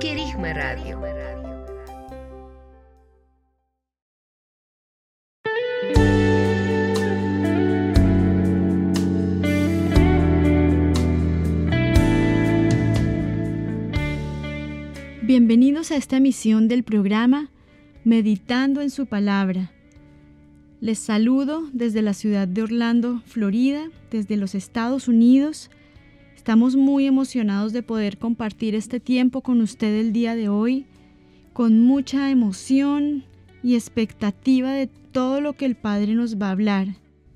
Querigma 0.00 0.52
Radio. 0.52 1.00
Bienvenidos 15.22 15.90
a 15.90 15.96
esta 15.96 16.18
emisión 16.18 16.68
del 16.68 16.84
programa 16.84 17.50
Meditando 18.04 18.80
en 18.80 18.90
su 18.90 19.06
palabra. 19.06 19.72
Les 20.80 21.00
saludo 21.00 21.68
desde 21.72 22.02
la 22.02 22.14
ciudad 22.14 22.46
de 22.46 22.62
Orlando, 22.62 23.20
Florida, 23.26 23.90
desde 24.12 24.36
los 24.36 24.54
Estados 24.54 25.08
Unidos. 25.08 25.70
Estamos 26.48 26.76
muy 26.76 27.04
emocionados 27.04 27.74
de 27.74 27.82
poder 27.82 28.16
compartir 28.16 28.74
este 28.74 29.00
tiempo 29.00 29.42
con 29.42 29.60
usted 29.60 29.94
el 30.00 30.14
día 30.14 30.34
de 30.34 30.48
hoy, 30.48 30.86
con 31.52 31.82
mucha 31.82 32.30
emoción 32.30 33.24
y 33.62 33.74
expectativa 33.74 34.72
de 34.72 34.86
todo 34.86 35.42
lo 35.42 35.52
que 35.52 35.66
el 35.66 35.74
Padre 35.74 36.14
nos 36.14 36.40
va 36.40 36.48
a 36.48 36.52
hablar. 36.52 36.88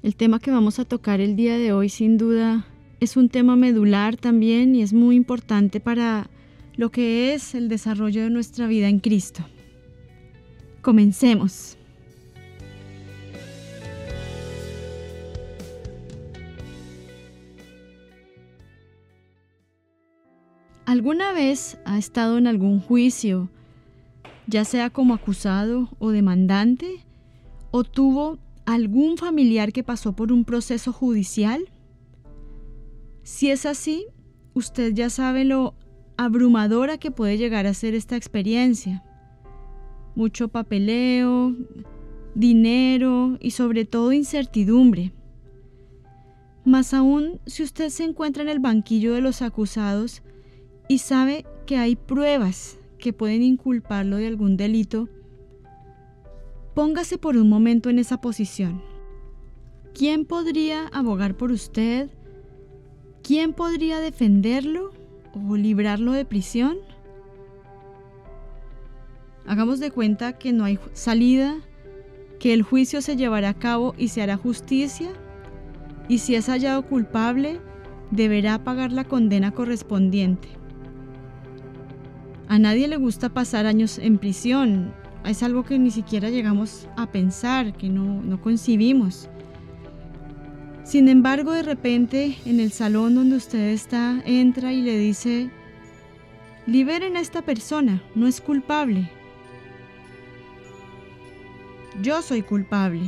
El 0.03 0.17
tema 0.17 0.39
que 0.39 0.51
vamos 0.51 0.79
a 0.79 0.87
tocar 0.87 1.21
el 1.21 1.37
día 1.37 1.59
de 1.59 1.75
hoy 1.75 1.91
sin 1.91 2.17
duda 2.17 2.65
es 3.01 3.19
un 3.19 3.29
tema 3.29 3.55
medular 3.55 4.17
también 4.17 4.75
y 4.75 4.81
es 4.81 4.95
muy 4.95 5.15
importante 5.17 5.79
para 5.79 6.31
lo 6.77 6.91
que 6.91 7.35
es 7.35 7.55
el 7.55 7.69
desarrollo 7.69 8.23
de 8.23 8.31
nuestra 8.31 8.67
vida 8.67 8.89
en 8.89 8.99
Cristo. 8.99 9.45
Comencemos. 10.81 11.77
¿Alguna 20.85 21.33
vez 21.33 21.79
ha 21.85 21.97
estado 21.97 22.39
en 22.39 22.49
algún 22.49 22.81
juicio, 22.81 23.49
ya 24.49 24.65
sea 24.65 24.91
como 24.91 25.15
acusado 25.15 25.89
o 26.01 26.11
demandante, 26.11 27.07
o 27.71 27.85
tuvo 27.85 28.39
algún 28.67 29.17
familiar 29.17 29.73
que 29.73 29.85
pasó 29.85 30.15
por 30.15 30.33
un 30.33 30.45
proceso 30.45 30.93
judicial? 30.93 31.71
Si 33.23 33.51
es 33.51 33.65
así, 33.65 34.07
usted 34.55 34.93
ya 34.93 35.09
sabe 35.09 35.45
lo 35.45 35.75
abrumadora 36.17 36.99
que 36.99 37.13
puede 37.13 37.39
llegar 37.39 37.69
a 37.69 37.75
ser 37.75 37.95
esta 37.95 38.17
experiencia. 38.17 39.05
Mucho 40.17 40.49
papeleo, 40.49 41.55
dinero 42.35 43.39
y 43.41 43.53
sobre 43.53 43.85
todo 43.85 44.13
incertidumbre. 44.13 45.13
Más 46.65 46.93
aún 46.93 47.41
si 47.47 47.63
usted 47.63 47.89
se 47.89 48.03
encuentra 48.03 48.43
en 48.43 48.49
el 48.49 48.59
banquillo 48.59 49.15
de 49.15 49.21
los 49.21 49.43
acusados 49.43 50.23
y 50.93 50.99
sabe 50.99 51.47
que 51.65 51.79
hay 51.79 51.97
pruebas 51.97 52.79
que 52.99 53.15
pueden 53.15 53.43
inculparlo 53.43 54.19
de 54.19 54.27
algún 54.27 54.59
delito, 54.59 55.09
póngase 56.75 57.17
por 57.17 57.39
un 57.39 57.49
momento 57.49 57.89
en 57.89 57.99
esa 57.99 58.21
posición. 58.21 58.83
¿Quién 59.95 60.27
podría 60.27 60.89
abogar 60.89 61.35
por 61.35 61.51
usted? 61.51 62.11
¿Quién 63.23 63.55
podría 63.55 64.01
defenderlo? 64.01 64.93
o 65.35 65.57
librarlo 65.57 66.13
de 66.13 66.27
prisión? 66.27 66.77
Hagamos 69.47 69.81
de 69.81 69.91
cuenta 69.91 70.35
que 70.35 70.53
no 70.53 70.65
hay 70.65 70.79
salida, 70.93 71.57
que 72.39 72.53
el 72.53 72.63
juicio 72.63 73.01
se 73.01 73.17
llevará 73.17 73.49
a 73.49 73.59
cabo 73.59 73.95
y 73.97 74.09
se 74.09 74.21
hará 74.21 74.37
justicia, 74.37 75.11
y 76.07 76.19
si 76.19 76.35
es 76.35 76.51
hallado 76.51 76.83
culpable, 76.87 77.63
deberá 78.11 78.63
pagar 78.63 78.93
la 78.93 79.05
condena 79.05 79.53
correspondiente. 79.53 80.62
A 82.49 82.59
nadie 82.59 82.89
le 82.89 82.97
gusta 82.97 83.29
pasar 83.29 83.67
años 83.67 83.99
en 83.99 84.19
prisión, 84.19 84.93
es 85.25 85.43
algo 85.43 85.65
que 85.65 85.79
ni 85.79 85.91
siquiera 85.91 86.31
llegamos 86.31 86.89
a 86.97 87.11
pensar, 87.11 87.77
que 87.77 87.89
no, 87.89 88.23
no 88.23 88.41
concibimos. 88.41 89.29
Sin 90.85 91.09
embargo, 91.09 91.53
de 91.53 91.63
repente, 91.63 92.37
en 92.45 92.59
el 92.59 92.73
salón 92.73 93.15
donde 93.15 93.37
usted 93.37 93.71
está, 93.71 94.21
entra 94.27 94.73
y 94.73 94.83
le 94.83 94.99
dice, 94.99 95.51
liberen 96.67 97.17
a 97.17 97.21
esta 97.21 97.43
persona, 97.43 98.03
no 98.15 98.27
es 98.27 98.41
culpable. 98.41 99.09
Yo 102.03 102.21
soy 102.23 102.43
culpable. 102.43 103.03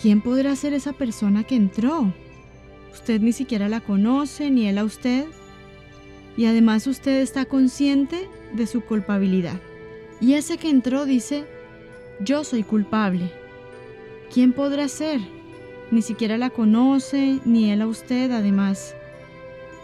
¿Quién 0.00 0.20
podrá 0.20 0.54
ser 0.54 0.74
esa 0.74 0.92
persona 0.92 1.44
que 1.44 1.56
entró? 1.56 2.12
Usted 2.92 3.20
ni 3.20 3.32
siquiera 3.32 3.68
la 3.68 3.80
conoce, 3.80 4.50
ni 4.50 4.66
él 4.66 4.78
a 4.78 4.84
usted. 4.84 5.26
Y 6.36 6.46
además 6.46 6.86
usted 6.86 7.20
está 7.20 7.44
consciente 7.44 8.28
de 8.52 8.66
su 8.66 8.80
culpabilidad. 8.82 9.60
Y 10.20 10.34
ese 10.34 10.58
que 10.58 10.68
entró 10.68 11.06
dice, 11.06 11.44
yo 12.20 12.44
soy 12.44 12.62
culpable. 12.62 13.30
¿Quién 14.32 14.52
podrá 14.52 14.88
ser? 14.88 15.20
Ni 15.90 16.02
siquiera 16.02 16.38
la 16.38 16.50
conoce, 16.50 17.40
ni 17.44 17.70
él 17.70 17.82
a 17.82 17.86
usted 17.86 18.30
además. 18.30 18.94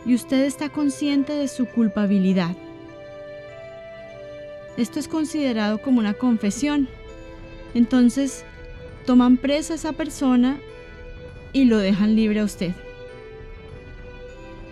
Y 0.05 0.15
usted 0.15 0.45
está 0.45 0.69
consciente 0.69 1.33
de 1.33 1.49
su 1.49 1.67
culpabilidad. 1.67 2.55
Esto 4.77 5.01
es 5.01 5.09
considerado 5.09 5.79
como 5.79 5.99
una 5.99 6.15
confesión. 6.15 6.89
Entonces, 7.75 8.45
toman 9.07 9.37
presa 9.37 9.73
a 9.73 9.77
esa 9.77 9.93
persona 9.93 10.59
y 11.53 11.65
lo 11.65 11.79
dejan 11.79 12.15
libre 12.15 12.41
a 12.41 12.45
usted. 12.45 12.73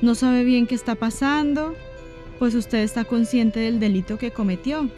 No 0.04 0.14
sabe 0.14 0.44
bien 0.44 0.66
qué 0.66 0.74
está 0.74 0.96
pasando, 0.96 1.74
pues 2.38 2.54
usted 2.54 2.80
está 2.80 3.06
consciente 3.06 3.60
del 3.60 3.80
delito 3.80 4.18
que 4.18 4.32
cometió. 4.32 4.90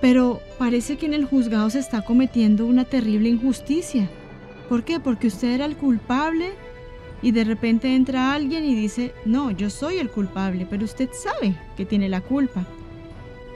Pero 0.00 0.40
parece 0.58 0.96
que 0.96 1.06
en 1.06 1.14
el 1.14 1.24
juzgado 1.24 1.70
se 1.70 1.78
está 1.78 2.02
cometiendo 2.02 2.66
una 2.66 2.86
terrible 2.86 3.28
injusticia. 3.28 4.10
¿Por 4.68 4.82
qué? 4.82 4.98
Porque 4.98 5.28
usted 5.28 5.52
era 5.52 5.64
el 5.64 5.76
culpable 5.76 6.50
y 7.22 7.30
de 7.30 7.44
repente 7.44 7.94
entra 7.94 8.32
alguien 8.32 8.64
y 8.64 8.74
dice, 8.74 9.14
no, 9.24 9.52
yo 9.52 9.70
soy 9.70 9.98
el 9.98 10.10
culpable, 10.10 10.66
pero 10.68 10.84
usted 10.84 11.10
sabe 11.12 11.54
que 11.76 11.86
tiene 11.86 12.08
la 12.08 12.20
culpa. 12.20 12.66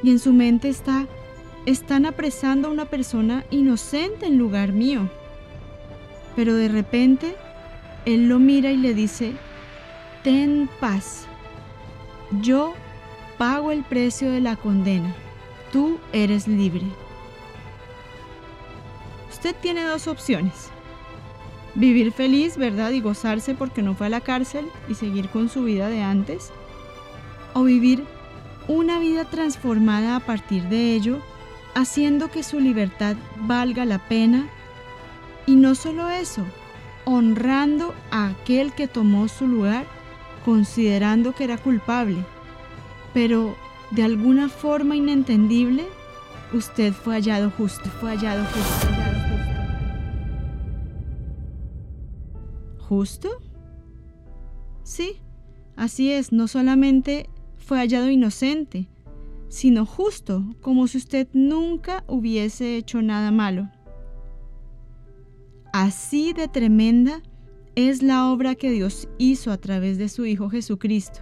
Y 0.05 0.13
en 0.13 0.21
su 0.21 0.33
mente 0.33 0.69
está, 0.69 1.09
están 1.67 2.07
apresando 2.07 2.69
a 2.69 2.71
una 2.71 2.85
persona 2.85 3.45
inocente 3.51 4.27
en 4.27 4.39
lugar 4.39 4.73
mío. 4.73 5.11
Pero 6.37 6.55
de 6.55 6.69
repente, 6.69 7.35
él 8.07 8.29
lo 8.29 8.39
mira 8.39 8.71
y 8.71 8.77
le 8.77 8.95
dice, 8.95 9.33
ten 10.23 10.69
paz. 10.81 11.27
Yo 12.41 12.75
pago 13.39 13.73
el 13.73 13.83
precio 13.83 14.31
de 14.31 14.41
la 14.41 14.57
condena. 14.57 15.15
Tú 15.73 15.99
eres 16.13 16.49
libre. 16.49 16.87
Usted 19.31 19.55
tiene 19.61 19.83
dos 19.83 20.07
opciones 20.07 20.73
vivir 21.75 22.13
feliz, 22.13 22.57
¿verdad? 22.57 22.91
Y 22.91 23.01
gozarse 23.01 23.55
porque 23.55 23.83
no 23.83 23.95
fue 23.95 24.07
a 24.07 24.11
la 24.11 24.21
cárcel 24.21 24.67
y 24.89 24.95
seguir 24.95 25.29
con 25.29 25.49
su 25.49 25.65
vida 25.65 25.89
de 25.89 26.03
antes. 26.03 26.51
O 27.55 27.65
vivir 27.65 28.05
una 28.69 28.99
vida 28.99 29.25
transformada 29.25 30.17
a 30.17 30.21
partir 30.21 30.65
de 30.65 30.95
ello, 30.95 31.21
haciendo 31.75 32.31
que 32.31 32.43
su 32.43 32.61
libertad 32.61 33.17
valga 33.37 33.85
la 33.85 33.99
pena. 33.99 34.49
Y 35.47 35.57
no 35.57 35.75
solo 35.75 36.09
eso, 36.09 36.45
honrando 37.05 37.95
a 38.11 38.29
aquel 38.29 38.73
que 38.73 38.87
tomó 38.87 39.29
su 39.29 39.47
lugar, 39.47 39.87
considerando 40.45 41.33
que 41.35 41.45
era 41.45 41.59
culpable. 41.59 42.25
Pero 43.15 43.55
de 43.91 44.03
alguna 44.03 44.49
forma 44.49 44.97
inentendible, 44.97 45.85
usted 46.53 46.93
fue 46.93 47.15
hallado 47.15 47.51
justo, 47.51 47.89
fue 48.01 48.11
hallado 48.11 48.45
justo. 48.45 48.87
Justo? 52.79 53.29
Sí, 54.83 55.23
así 55.77 56.13
es, 56.13 56.33
no 56.33 56.49
solamente 56.49 57.29
fue 57.57 57.79
hallado 57.79 58.11
inocente, 58.11 58.89
sino 59.49 59.87
justo, 59.87 60.45
como 60.61 60.87
si 60.87 60.99
usted 60.99 61.29
nunca 61.33 62.05
hubiese 62.07 62.77
hecho 62.77 63.03
nada 63.03 63.31
malo. 63.31 63.71
Así 65.73 66.33
de 66.33 66.49
tremenda 66.49 67.23
es 67.75 68.03
la 68.03 68.31
obra 68.31 68.55
que 68.55 68.71
Dios 68.71 69.09
hizo 69.19 69.51
a 69.51 69.57
través 69.57 69.99
de 69.99 70.09
su 70.09 70.27
Hijo 70.27 70.51
Jesucristo. 70.51 71.21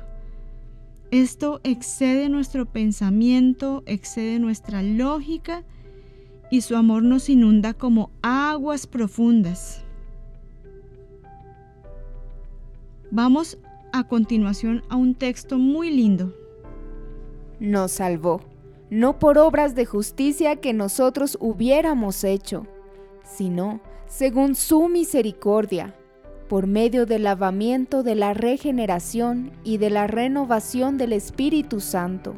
Esto 1.11 1.61
excede 1.65 2.29
nuestro 2.29 2.67
pensamiento, 2.67 3.83
excede 3.87 4.39
nuestra 4.39 4.83
lógica 4.83 5.65
y 6.51 6.61
su 6.63 6.77
amor 6.77 7.03
nos 7.03 7.29
inunda 7.29 7.75
como 7.75 8.11
aguas 8.23 8.87
profundas. 8.87 9.85
Vamos 13.11 13.59
a 13.93 14.07
continuación 14.07 14.83
a 14.89 14.97
un 14.97 15.15
texto 15.15 15.59
muy 15.59 15.91
lindo. 15.91 16.35
Nos 17.59 17.93
salvó, 17.93 18.41
no 18.89 19.19
por 19.19 19.39
obras 19.39 19.75
de 19.75 19.85
justicia 19.85 20.57
que 20.57 20.73
nosotros 20.73 21.37
hubiéramos 21.41 22.25
hecho, 22.25 22.67
sino 23.25 23.81
según 24.07 24.55
su 24.55 24.89
misericordia, 24.89 25.95
por 26.51 26.67
medio 26.67 27.07
del 27.07 27.23
lavamiento 27.23 28.03
de 28.03 28.17
la 28.17 28.35
regeneración 28.35 29.53
y 29.63 29.79
de 29.79 29.89
la 29.89 30.09
renovación 30.09 30.99
del 30.99 31.13
Espíritu 31.13 31.79
Santo, 31.79 32.35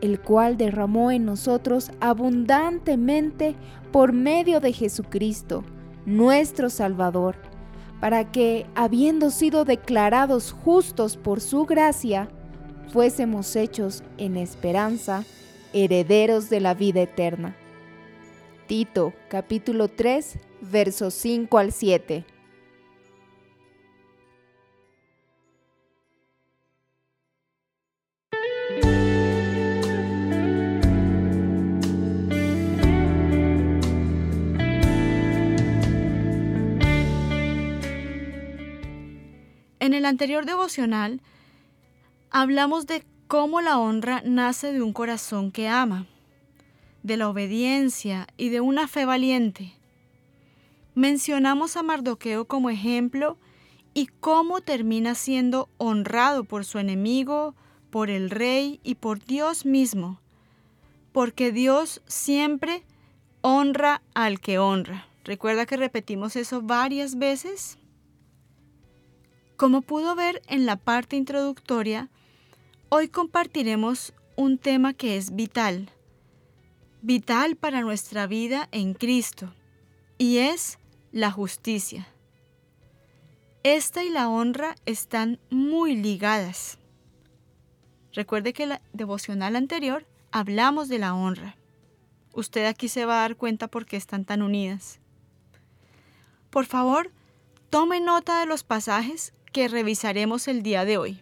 el 0.00 0.20
cual 0.20 0.56
derramó 0.56 1.12
en 1.12 1.26
nosotros 1.26 1.92
abundantemente 2.00 3.54
por 3.92 4.12
medio 4.12 4.58
de 4.58 4.72
Jesucristo, 4.72 5.62
nuestro 6.06 6.70
Salvador 6.70 7.36
para 8.00 8.32
que, 8.32 8.66
habiendo 8.74 9.30
sido 9.30 9.64
declarados 9.64 10.50
justos 10.50 11.16
por 11.16 11.40
su 11.40 11.66
gracia, 11.66 12.28
fuésemos 12.88 13.54
hechos 13.54 14.02
en 14.18 14.36
esperanza 14.38 15.24
herederos 15.72 16.50
de 16.50 16.58
la 16.58 16.74
vida 16.74 17.02
eterna. 17.02 17.54
Tito 18.66 19.12
capítulo 19.28 19.86
3 19.86 20.36
versos 20.62 21.14
5 21.14 21.58
al 21.58 21.70
7. 21.70 22.24
En 39.80 39.94
el 39.94 40.04
anterior 40.04 40.44
devocional 40.44 41.22
hablamos 42.30 42.86
de 42.86 43.02
cómo 43.26 43.62
la 43.62 43.78
honra 43.78 44.22
nace 44.26 44.74
de 44.74 44.82
un 44.82 44.92
corazón 44.92 45.50
que 45.50 45.68
ama, 45.68 46.06
de 47.02 47.16
la 47.16 47.30
obediencia 47.30 48.26
y 48.36 48.50
de 48.50 48.60
una 48.60 48.88
fe 48.88 49.06
valiente. 49.06 49.72
Mencionamos 50.94 51.78
a 51.78 51.82
Mardoqueo 51.82 52.44
como 52.44 52.68
ejemplo 52.68 53.38
y 53.94 54.06
cómo 54.06 54.60
termina 54.60 55.14
siendo 55.14 55.70
honrado 55.78 56.44
por 56.44 56.66
su 56.66 56.78
enemigo, 56.78 57.54
por 57.88 58.10
el 58.10 58.28
rey 58.28 58.80
y 58.84 58.96
por 58.96 59.24
Dios 59.24 59.64
mismo, 59.64 60.20
porque 61.12 61.52
Dios 61.52 62.02
siempre 62.06 62.84
honra 63.40 64.02
al 64.12 64.40
que 64.40 64.58
honra. 64.58 65.06
¿Recuerda 65.24 65.64
que 65.64 65.78
repetimos 65.78 66.36
eso 66.36 66.60
varias 66.60 67.16
veces? 67.16 67.79
Como 69.60 69.82
pudo 69.82 70.14
ver 70.14 70.40
en 70.46 70.64
la 70.64 70.76
parte 70.76 71.16
introductoria, 71.16 72.08
hoy 72.88 73.08
compartiremos 73.08 74.14
un 74.34 74.56
tema 74.56 74.94
que 74.94 75.18
es 75.18 75.36
vital, 75.36 75.90
vital 77.02 77.56
para 77.56 77.82
nuestra 77.82 78.26
vida 78.26 78.70
en 78.72 78.94
Cristo, 78.94 79.52
y 80.16 80.38
es 80.38 80.78
la 81.12 81.30
justicia. 81.30 82.08
Esta 83.62 84.02
y 84.02 84.08
la 84.08 84.30
honra 84.30 84.76
están 84.86 85.38
muy 85.50 85.94
ligadas. 85.94 86.78
Recuerde 88.14 88.54
que 88.54 88.64
la 88.64 88.80
devocional 88.94 89.56
anterior 89.56 90.06
hablamos 90.32 90.88
de 90.88 91.00
la 91.00 91.12
honra. 91.12 91.54
Usted 92.32 92.64
aquí 92.64 92.88
se 92.88 93.04
va 93.04 93.18
a 93.18 93.28
dar 93.28 93.36
cuenta 93.36 93.68
por 93.68 93.84
qué 93.84 93.98
están 93.98 94.24
tan 94.24 94.40
unidas. 94.40 95.00
Por 96.48 96.64
favor, 96.64 97.10
tome 97.68 98.00
nota 98.00 98.40
de 98.40 98.46
los 98.46 98.64
pasajes 98.64 99.34
que 99.52 99.68
revisaremos 99.68 100.48
el 100.48 100.62
día 100.62 100.84
de 100.84 100.98
hoy. 100.98 101.20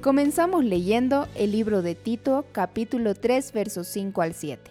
Comenzamos 0.00 0.64
leyendo 0.64 1.28
el 1.34 1.52
libro 1.52 1.82
de 1.82 1.94
Tito 1.94 2.46
capítulo 2.52 3.14
3 3.14 3.52
versos 3.52 3.86
5 3.88 4.22
al 4.22 4.34
7. 4.34 4.70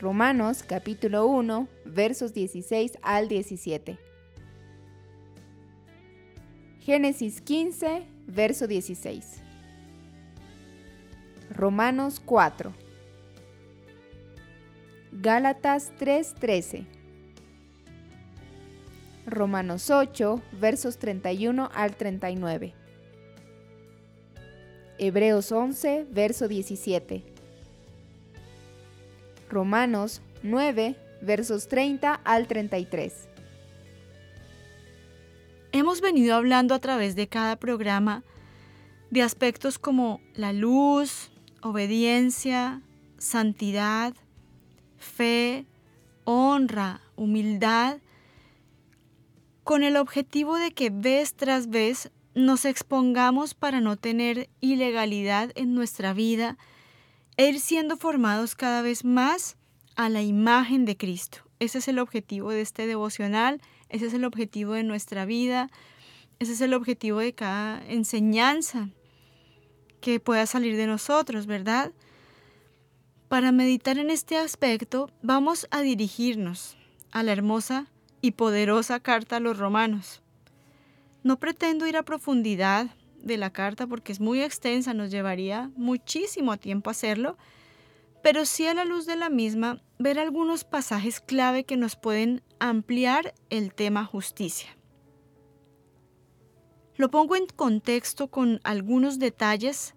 Romanos 0.00 0.64
capítulo 0.66 1.26
1 1.26 1.68
versos 1.84 2.34
16 2.34 2.98
al 3.02 3.28
17. 3.28 3.98
Génesis 6.80 7.40
15 7.40 8.02
verso 8.26 8.66
16. 8.66 9.42
Romanos 11.50 12.20
4. 12.24 12.74
Gálatas 15.12 15.92
3:13. 16.00 16.93
Romanos 19.26 19.90
8, 19.90 20.42
versos 20.60 20.98
31 20.98 21.70
al 21.72 21.96
39. 21.96 22.74
Hebreos 24.98 25.50
11, 25.50 26.06
verso 26.10 26.46
17. 26.46 27.24
Romanos 29.48 30.20
9, 30.42 30.96
versos 31.22 31.68
30 31.68 32.20
al 32.22 32.46
33. 32.46 33.28
Hemos 35.72 36.00
venido 36.00 36.36
hablando 36.36 36.74
a 36.74 36.78
través 36.78 37.16
de 37.16 37.26
cada 37.26 37.56
programa 37.56 38.22
de 39.10 39.22
aspectos 39.22 39.78
como 39.78 40.20
la 40.34 40.52
luz, 40.52 41.30
obediencia, 41.62 42.82
santidad, 43.18 44.14
fe, 44.98 45.66
honra, 46.24 47.00
humildad 47.16 47.98
con 49.64 49.82
el 49.82 49.96
objetivo 49.96 50.56
de 50.56 50.72
que 50.72 50.90
vez 50.90 51.34
tras 51.34 51.68
vez 51.68 52.10
nos 52.34 52.66
expongamos 52.66 53.54
para 53.54 53.80
no 53.80 53.96
tener 53.96 54.50
ilegalidad 54.60 55.52
en 55.54 55.74
nuestra 55.74 56.12
vida 56.12 56.58
e 57.36 57.48
ir 57.48 57.60
siendo 57.60 57.96
formados 57.96 58.54
cada 58.54 58.82
vez 58.82 59.04
más 59.04 59.56
a 59.96 60.08
la 60.10 60.22
imagen 60.22 60.84
de 60.84 60.96
Cristo. 60.96 61.38
Ese 61.60 61.78
es 61.78 61.88
el 61.88 61.98
objetivo 61.98 62.50
de 62.50 62.60
este 62.60 62.86
devocional, 62.86 63.60
ese 63.88 64.06
es 64.06 64.14
el 64.14 64.24
objetivo 64.24 64.74
de 64.74 64.82
nuestra 64.82 65.24
vida, 65.24 65.70
ese 66.40 66.52
es 66.52 66.60
el 66.60 66.74
objetivo 66.74 67.20
de 67.20 67.32
cada 67.32 67.82
enseñanza 67.86 68.90
que 70.00 70.20
pueda 70.20 70.44
salir 70.44 70.76
de 70.76 70.86
nosotros, 70.86 71.46
¿verdad? 71.46 71.92
Para 73.28 73.50
meditar 73.50 73.96
en 73.96 74.10
este 74.10 74.36
aspecto 74.36 75.10
vamos 75.22 75.66
a 75.70 75.80
dirigirnos 75.80 76.76
a 77.12 77.22
la 77.22 77.32
hermosa 77.32 77.86
y 78.24 78.30
poderosa 78.30 79.00
carta 79.00 79.36
a 79.36 79.40
los 79.40 79.58
romanos. 79.58 80.22
No 81.22 81.38
pretendo 81.38 81.86
ir 81.86 81.98
a 81.98 82.04
profundidad 82.04 82.86
de 83.18 83.36
la 83.36 83.50
carta 83.50 83.86
porque 83.86 84.12
es 84.12 84.18
muy 84.18 84.40
extensa, 84.40 84.94
nos 84.94 85.10
llevaría 85.10 85.70
muchísimo 85.76 86.56
tiempo 86.56 86.88
hacerlo, 86.88 87.36
pero 88.22 88.46
sí 88.46 88.66
a 88.66 88.72
la 88.72 88.86
luz 88.86 89.04
de 89.04 89.16
la 89.16 89.28
misma 89.28 89.82
ver 89.98 90.18
algunos 90.18 90.64
pasajes 90.64 91.20
clave 91.20 91.64
que 91.64 91.76
nos 91.76 91.96
pueden 91.96 92.42
ampliar 92.60 93.34
el 93.50 93.74
tema 93.74 94.06
justicia. 94.06 94.74
Lo 96.96 97.10
pongo 97.10 97.36
en 97.36 97.44
contexto 97.44 98.28
con 98.28 98.58
algunos 98.64 99.18
detalles 99.18 99.94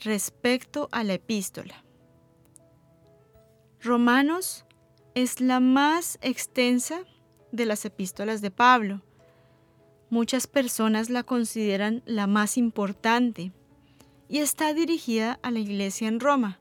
respecto 0.00 0.88
a 0.90 1.04
la 1.04 1.12
epístola. 1.12 1.84
Romanos 3.78 4.64
es 5.14 5.42
la 5.42 5.60
más 5.60 6.18
extensa 6.22 7.04
de 7.52 7.66
las 7.66 7.84
epístolas 7.84 8.40
de 8.40 8.50
Pablo. 8.50 9.02
Muchas 10.10 10.46
personas 10.46 11.10
la 11.10 11.22
consideran 11.22 12.02
la 12.06 12.26
más 12.26 12.56
importante 12.56 13.52
y 14.28 14.38
está 14.38 14.74
dirigida 14.74 15.38
a 15.42 15.50
la 15.50 15.58
iglesia 15.58 16.08
en 16.08 16.20
Roma, 16.20 16.58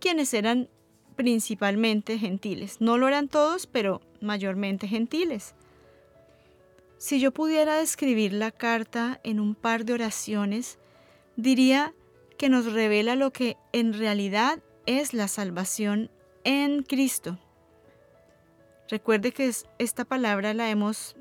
quienes 0.00 0.34
eran 0.34 0.68
principalmente 1.16 2.18
gentiles. 2.18 2.80
No 2.80 2.98
lo 2.98 3.08
eran 3.08 3.28
todos, 3.28 3.66
pero 3.66 4.00
mayormente 4.20 4.86
gentiles. 4.86 5.54
Si 6.98 7.20
yo 7.20 7.32
pudiera 7.32 7.76
describir 7.76 8.32
la 8.32 8.50
carta 8.50 9.20
en 9.22 9.40
un 9.40 9.54
par 9.54 9.84
de 9.84 9.94
oraciones, 9.94 10.78
diría 11.36 11.94
que 12.36 12.48
nos 12.48 12.72
revela 12.72 13.16
lo 13.16 13.32
que 13.32 13.56
en 13.72 13.92
realidad 13.92 14.60
es 14.86 15.12
la 15.12 15.28
salvación 15.28 16.10
en 16.44 16.82
Cristo. 16.82 17.38
Recuerde 18.88 19.32
que 19.32 19.52
esta 19.78 20.04
palabra 20.04 20.54
la 20.54 20.70
hemos 20.70 21.14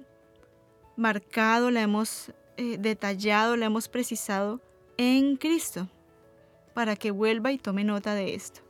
marcado, 0.96 1.70
la 1.70 1.82
hemos 1.82 2.32
eh, 2.56 2.78
detallado, 2.80 3.58
la 3.58 3.66
hemos 3.66 3.90
precisado 3.90 4.62
en 4.98 5.36
Cristo, 5.36 5.88
para 6.74 6.96
que 6.96 7.12
vuelva 7.12 7.52
y 7.52 7.58
tome 7.58 7.84
nota 7.84 8.16
de 8.16 8.34
esto. 8.36 8.62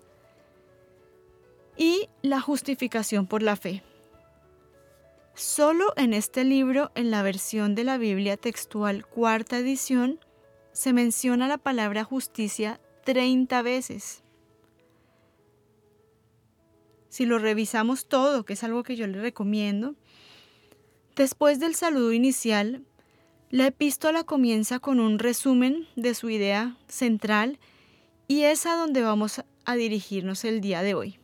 Y 1.78 2.10
la 2.22 2.42
justificación 2.42 3.28
por 3.28 3.44
la 3.44 3.56
fe. 3.56 3.84
Solo 5.36 5.94
en 5.96 6.14
este 6.14 6.44
libro, 6.44 6.92
en 6.96 7.12
la 7.12 7.22
versión 7.22 7.76
de 7.76 7.84
la 7.84 8.00
Biblia 8.00 8.38
textual 8.38 9.06
cuarta 9.06 9.60
edición, 9.60 10.20
se 10.72 10.94
menciona 10.94 11.48
la 11.48 11.60
palabra 11.60 12.04
justicia 12.04 12.82
30 13.06 13.62
veces. 13.62 14.24
Si 17.10 17.26
lo 17.26 17.40
revisamos 17.40 18.08
todo, 18.08 18.44
que 18.46 18.54
es 18.54 18.64
algo 18.64 18.84
que 18.84 18.96
yo 18.96 19.08
le 19.08 19.22
recomiendo, 19.22 19.96
después 21.16 21.60
del 21.60 21.76
saludo 21.76 22.12
inicial, 22.14 22.84
la 23.50 23.68
epístola 23.68 24.24
comienza 24.24 24.80
con 24.80 25.00
un 25.00 25.20
resumen 25.20 25.88
de 25.96 26.14
su 26.14 26.30
idea 26.30 26.78
central 26.88 27.60
y 28.28 28.44
es 28.44 28.66
a 28.66 28.76
donde 28.76 29.02
vamos 29.02 29.42
a 29.66 29.76
dirigirnos 29.76 30.44
el 30.44 30.60
día 30.60 30.82
de 30.82 30.96
hoy. 30.96 31.20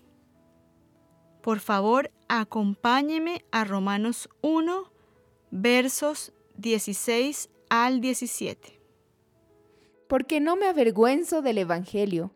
Por 1.41 1.59
favor, 1.59 2.11
acompáñeme 2.29 3.43
a 3.51 3.65
Romanos 3.65 4.29
1, 4.41 4.89
versos 5.51 6.31
16 6.55 7.49
al 7.69 7.99
17. 7.99 8.79
Porque 10.07 10.39
no 10.39 10.55
me 10.55 10.67
avergüenzo 10.67 11.41
del 11.41 11.57
Evangelio, 11.57 12.31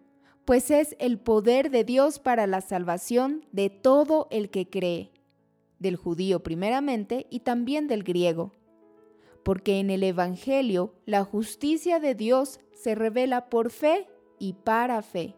pues 0.47 0.71
es 0.71 0.95
el 0.99 1.19
poder 1.19 1.71
de 1.71 1.83
Dios 1.83 2.19
para 2.19 2.47
la 2.47 2.61
salvación 2.61 3.45
de 3.51 3.69
todo 3.69 4.29
el 4.31 4.49
que 4.49 4.69
cree, 4.69 5.11
del 5.77 5.97
judío 5.97 6.41
primeramente 6.41 7.27
y 7.29 7.41
también 7.41 7.87
del 7.87 8.05
griego. 8.05 8.53
Porque 9.43 9.81
en 9.81 9.89
el 9.89 10.03
Evangelio 10.03 10.93
la 11.05 11.25
justicia 11.25 11.99
de 11.99 12.15
Dios 12.15 12.61
se 12.71 12.95
revela 12.95 13.49
por 13.49 13.71
fe 13.71 14.07
y 14.39 14.53
para 14.53 15.01
fe, 15.01 15.35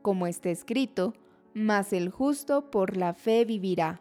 como 0.00 0.26
está 0.26 0.48
escrito, 0.48 1.12
mas 1.52 1.92
el 1.92 2.08
justo 2.08 2.70
por 2.70 2.96
la 2.96 3.12
fe 3.12 3.44
vivirá. 3.44 4.00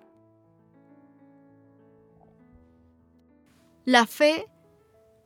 La 3.83 4.07
fe 4.07 4.45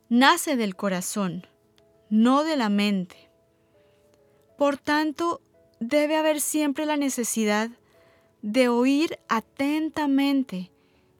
nace 0.08 0.56
del 0.56 0.74
corazón, 0.74 1.46
no 2.10 2.42
de 2.42 2.56
la 2.56 2.68
mente. 2.68 3.23
Por 4.56 4.76
tanto, 4.78 5.40
debe 5.80 6.16
haber 6.16 6.40
siempre 6.40 6.86
la 6.86 6.96
necesidad 6.96 7.70
de 8.42 8.68
oír 8.68 9.18
atentamente 9.28 10.70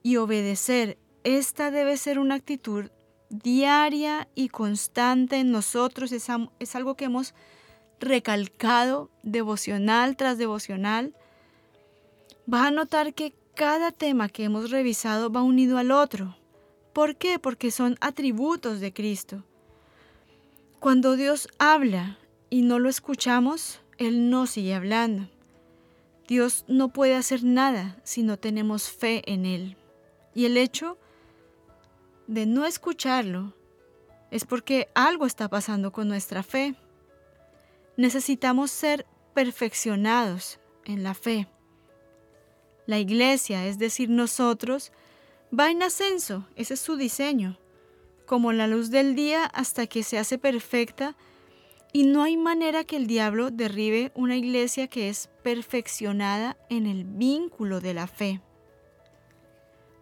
y 0.03 0.17
obedecer. 0.17 0.99
Esta 1.25 1.71
debe 1.71 1.97
ser 1.97 2.19
una 2.19 2.35
actitud 2.35 2.91
diaria 3.31 4.29
y 4.35 4.49
constante 4.49 5.37
en 5.37 5.51
nosotros. 5.51 6.13
Es, 6.13 6.29
algo 6.77 6.95
que 6.95 7.07
hemos 7.07 7.35
recalcado 7.99 9.11
devocional 9.23 10.17
tras 10.17 10.39
devocional, 10.39 11.15
vas 12.47 12.67
a 12.67 12.71
notar 12.71 13.15
que 13.15 13.35
cada 13.55 13.91
tema 13.93 14.29
que 14.29 14.45
hemos 14.45 14.71
revisado 14.71 15.31
va 15.31 15.43
unido 15.43 15.79
al 15.79 15.91
otro. 15.91 16.37
¿Por 16.93 17.17
qué? 17.17 17.39
Porque 17.39 17.71
son 17.71 17.97
atributos 18.01 18.81
de 18.81 18.93
Cristo. 18.93 19.45
Cuando 20.79 21.17
Dios 21.17 21.49
habla 21.59 22.19
y 22.55 22.63
no 22.63 22.79
lo 22.79 22.89
escuchamos, 22.89 23.81
Él 23.99 24.31
no 24.31 24.47
sigue 24.47 24.77
hablando. 24.77 25.29
Dios 26.29 26.65
no 26.69 26.91
puede 26.91 27.17
hacer 27.17 27.43
nada 27.43 28.01
si 28.05 28.23
no 28.23 28.39
tenemos 28.39 28.91
fe 28.91 29.25
en 29.27 29.45
Él. 29.45 29.77
Y 30.37 30.45
el 30.45 30.57
hecho 30.57 30.97
de 32.29 32.47
no 32.47 32.65
escucharlo 32.65 33.55
es 34.31 34.45
porque 34.45 34.89
algo 34.95 35.27
está 35.27 35.49
pasando 35.49 35.91
con 35.91 36.07
nuestra 36.07 36.45
fe. 36.45 36.77
Necesitamos 37.97 38.71
ser 38.71 39.05
perfeccionados 39.35 40.61
en 40.85 41.03
la 41.03 41.15
fe. 41.15 41.49
La 42.87 43.01
iglesia, 43.01 43.67
es 43.67 43.81
decir, 43.81 44.09
nosotros, 44.11 44.93
va 45.53 45.73
en 45.73 45.83
ascenso, 45.83 46.47
ese 46.55 46.75
es 46.75 46.81
su 46.81 46.95
diseño, 46.95 47.59
como 48.27 48.53
la 48.53 48.69
luz 48.69 48.91
del 48.91 49.17
día 49.17 49.45
hasta 49.45 49.89
que 49.89 50.05
se 50.05 50.21
hace 50.21 50.39
perfecta 50.39 51.17
y 51.97 52.03
no 52.03 52.25
hay 52.25 52.37
manera 52.37 52.83
que 52.83 52.97
el 52.97 53.07
diablo 53.07 53.53
derribe 53.53 54.11
una 54.17 54.37
iglesia 54.37 54.89
que 54.89 55.09
es 55.09 55.29
perfeccionada 55.45 56.57
en 56.69 56.87
el 56.87 57.05
vínculo 57.05 57.81
de 57.81 57.95
la 57.95 58.09
fe. 58.09 58.41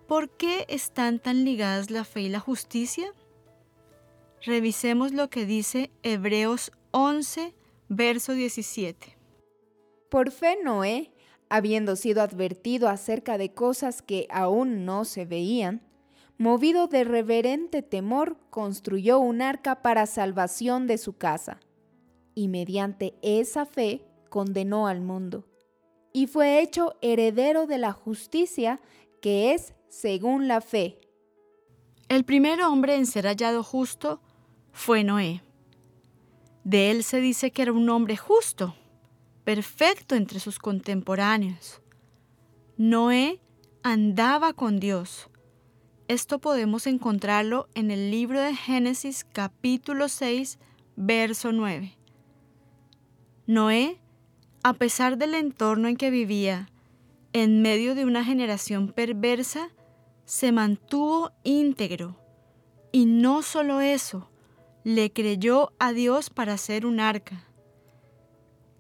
¿Por 0.08 0.30
qué 0.30 0.64
están 0.68 1.18
tan 1.18 1.44
ligadas 1.44 1.90
la 1.90 2.04
fe 2.04 2.22
y 2.22 2.28
la 2.30 2.40
justicia? 2.40 3.12
Revisemos 4.40 5.12
lo 5.12 5.28
que 5.28 5.44
dice 5.44 5.90
Hebreos 6.02 6.72
11, 6.92 7.54
verso 7.90 8.32
17. 8.32 9.18
Por 10.08 10.30
fe 10.30 10.56
Noé, 10.64 11.12
habiendo 11.50 11.96
sido 11.96 12.22
advertido 12.22 12.88
acerca 12.88 13.36
de 13.36 13.52
cosas 13.52 14.00
que 14.00 14.26
aún 14.30 14.86
no 14.86 15.04
se 15.04 15.26
veían, 15.26 15.82
movido 16.38 16.86
de 16.86 17.04
reverente 17.04 17.82
temor, 17.82 18.38
construyó 18.48 19.18
un 19.18 19.42
arca 19.42 19.82
para 19.82 20.06
salvación 20.06 20.86
de 20.86 20.96
su 20.96 21.18
casa, 21.18 21.60
y 22.34 22.48
mediante 22.48 23.14
esa 23.22 23.66
fe 23.66 24.04
condenó 24.28 24.86
al 24.86 25.00
mundo, 25.00 25.44
y 26.12 26.26
fue 26.26 26.60
hecho 26.60 26.94
heredero 27.02 27.66
de 27.66 27.78
la 27.78 27.92
justicia 27.92 28.80
que 29.20 29.52
es 29.52 29.74
según 29.88 30.48
la 30.48 30.60
fe. 30.60 30.98
El 32.08 32.24
primer 32.24 32.62
hombre 32.62 32.96
en 32.96 33.06
ser 33.06 33.26
hallado 33.26 33.62
justo 33.62 34.20
fue 34.72 35.04
Noé. 35.04 35.42
De 36.64 36.90
él 36.90 37.04
se 37.04 37.20
dice 37.20 37.50
que 37.50 37.62
era 37.62 37.72
un 37.72 37.88
hombre 37.88 38.16
justo, 38.16 38.74
perfecto 39.44 40.14
entre 40.14 40.40
sus 40.40 40.58
contemporáneos. 40.58 41.80
Noé 42.76 43.40
andaba 43.82 44.52
con 44.52 44.78
Dios. 44.78 45.28
Esto 46.08 46.38
podemos 46.38 46.86
encontrarlo 46.86 47.68
en 47.74 47.90
el 47.90 48.10
libro 48.10 48.40
de 48.40 48.54
Génesis 48.54 49.24
capítulo 49.24 50.08
6, 50.08 50.58
verso 50.96 51.52
9. 51.52 51.96
Noé, 53.46 53.98
a 54.62 54.72
pesar 54.74 55.18
del 55.18 55.34
entorno 55.34 55.88
en 55.88 55.96
que 55.96 56.10
vivía, 56.10 56.68
en 57.32 57.62
medio 57.62 57.94
de 57.94 58.04
una 58.04 58.24
generación 58.24 58.92
perversa, 58.92 59.70
se 60.24 60.52
mantuvo 60.52 61.32
íntegro. 61.42 62.16
Y 62.92 63.06
no 63.06 63.42
solo 63.42 63.80
eso, 63.80 64.28
le 64.84 65.12
creyó 65.12 65.72
a 65.78 65.92
Dios 65.92 66.30
para 66.30 66.54
hacer 66.54 66.86
un 66.86 67.00
arca, 67.00 67.44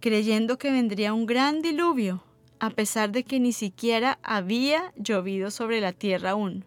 creyendo 0.00 0.58
que 0.58 0.70
vendría 0.70 1.12
un 1.12 1.26
gran 1.26 1.62
diluvio, 1.62 2.22
a 2.60 2.70
pesar 2.70 3.10
de 3.10 3.24
que 3.24 3.40
ni 3.40 3.52
siquiera 3.52 4.20
había 4.22 4.92
llovido 4.96 5.50
sobre 5.50 5.80
la 5.80 5.92
tierra 5.92 6.30
aún. 6.30 6.64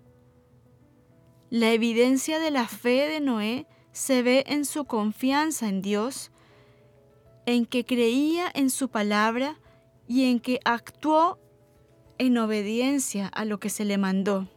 La 1.49 1.71
evidencia 1.71 2.39
de 2.39 2.51
la 2.51 2.67
fe 2.67 3.07
de 3.07 3.21
Noé 3.21 3.67
se 3.93 4.23
ve 4.23 4.43
en 4.47 4.65
su 4.65 4.83
confianza 4.85 5.69
en 5.69 5.81
Dios, 5.81 6.31
en 7.45 7.65
que 7.65 7.85
creía 7.85 8.51
en 8.53 8.69
su 8.69 8.89
palabra 8.89 9.57
y 10.07 10.29
en 10.29 10.39
que 10.39 10.59
actuó 10.65 11.39
en 12.17 12.37
obediencia 12.37 13.27
a 13.27 13.45
lo 13.45 13.59
que 13.59 13.69
se 13.69 13.85
le 13.85 13.97
mandó. 13.97 14.47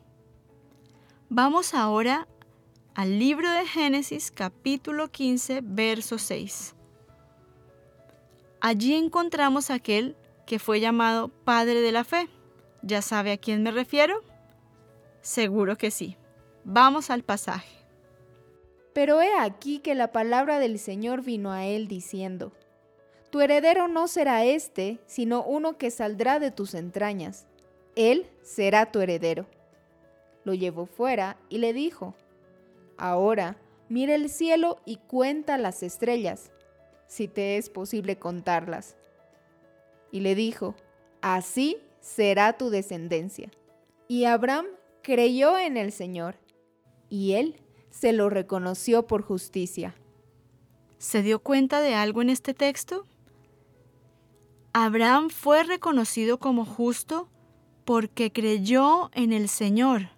Vamos 1.29 1.75
ahora 1.75 2.27
al 2.95 3.19
libro 3.19 3.51
de 3.51 3.67
Génesis 3.67 4.31
capítulo 4.31 5.09
15, 5.11 5.61
verso 5.63 6.19
6. 6.19 6.75
Allí 8.61 8.95
encontramos 8.95 9.71
aquel 9.71 10.17
que 10.47 10.59
fue 10.59 10.81
llamado 10.81 11.29
Padre 11.29 11.81
de 11.81 11.93
la 11.93 12.05
Fe. 12.05 12.29
¿Ya 12.83 13.03
sabe 13.03 13.33
a 13.33 13.37
quién 13.37 13.63
me 13.63 13.71
refiero? 13.71 14.23
Seguro 15.21 15.77
que 15.77 15.91
sí. 15.91 16.17
Vamos 16.65 17.11
al 17.11 17.23
pasaje. 17.23 17.69
Pero 18.95 19.21
he 19.21 19.39
aquí 19.39 19.79
que 19.79 19.95
la 19.95 20.11
palabra 20.11 20.59
del 20.59 20.79
Señor 20.79 21.23
vino 21.23 21.53
a 21.53 21.67
él 21.67 21.87
diciendo, 21.87 22.53
Tu 23.31 23.41
heredero 23.41 23.89
no 23.89 24.09
será 24.09 24.45
este, 24.45 24.99
sino 25.07 25.45
uno 25.45 25.77
que 25.77 25.91
saldrá 25.91 26.39
de 26.39 26.51
tus 26.51 26.75
entrañas. 26.75 27.47
Él 27.95 28.27
será 28.43 28.91
tu 28.91 29.01
heredero. 29.01 29.47
Lo 30.45 30.55
llevó 30.55 30.87
fuera 30.87 31.37
y 31.49 31.59
le 31.59 31.73
dijo, 31.73 32.15
Ahora, 32.97 33.57
mira 33.89 34.15
el 34.15 34.31
cielo 34.31 34.79
y 34.85 34.97
cuenta 34.97 35.59
las 35.59 35.83
estrellas, 35.83 36.51
si 37.07 37.29
te 37.29 37.59
es 37.59 37.69
posible 37.69 38.19
contarlas. 38.19 38.97
Y 40.11 40.21
le 40.21 40.35
dijo, 40.35 40.75
Así 41.21 41.77
será 42.01 42.55
tu 42.55 42.71
descendencia. 42.71 43.51
Y 44.09 44.25
Abraham 44.25 44.67
creyó 45.03 45.59
en 45.59 45.77
el 45.77 45.93
Señor, 45.93 46.37
y 47.11 47.35
él 47.35 47.61
se 47.91 48.13
lo 48.13 48.31
reconoció 48.31 49.07
por 49.07 49.23
justicia. 49.23 49.95
¿Se 50.99 51.23
dio 51.23 51.41
cuenta 51.41 51.81
de 51.81 51.95
algo 51.95 52.23
en 52.23 52.31
este 52.31 52.55
texto? 52.55 53.05
Abraham 54.85 55.29
fue 55.29 55.65
reconocido 55.65 56.39
como 56.39 56.65
justo 56.65 57.29
porque 57.85 58.31
creyó 58.31 59.11
en 59.13 59.33
el 59.33 59.49
Señor. 59.49 60.11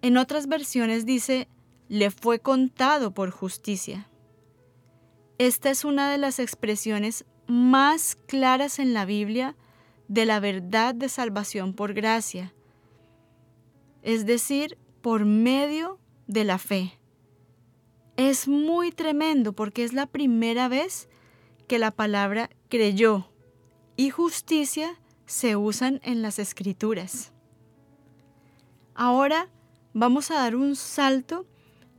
En 0.00 0.16
otras 0.16 0.48
versiones 0.48 1.06
dice, 1.06 1.46
le 1.88 2.10
fue 2.10 2.40
contado 2.40 3.14
por 3.14 3.30
justicia. 3.30 4.08
Esta 5.38 5.70
es 5.70 5.84
una 5.84 6.10
de 6.10 6.18
las 6.18 6.40
expresiones 6.40 7.24
más 7.46 8.16
claras 8.26 8.80
en 8.80 8.94
la 8.94 9.04
Biblia 9.04 9.54
de 10.08 10.26
la 10.26 10.40
verdad 10.40 10.92
de 10.92 11.08
salvación 11.08 11.72
por 11.72 11.94
gracia. 11.94 12.52
es 14.02 14.26
decir, 14.26 14.76
por 15.02 15.24
medio 15.24 16.00
de 16.26 16.42
la 16.42 16.58
fe. 16.58 16.98
Es 18.16 18.48
muy 18.48 18.90
tremendo 18.90 19.52
porque 19.52 19.84
es 19.84 19.92
la 19.92 20.06
primera 20.06 20.66
vez 20.66 21.08
que 21.68 21.78
la 21.78 21.92
palabra 21.92 22.50
creyó 22.68 23.31
y 24.02 24.10
justicia 24.10 24.98
se 25.26 25.54
usan 25.54 26.00
en 26.02 26.22
las 26.22 26.40
escrituras. 26.40 27.30
Ahora 28.96 29.48
vamos 29.92 30.32
a 30.32 30.40
dar 30.40 30.56
un 30.56 30.74
salto 30.74 31.46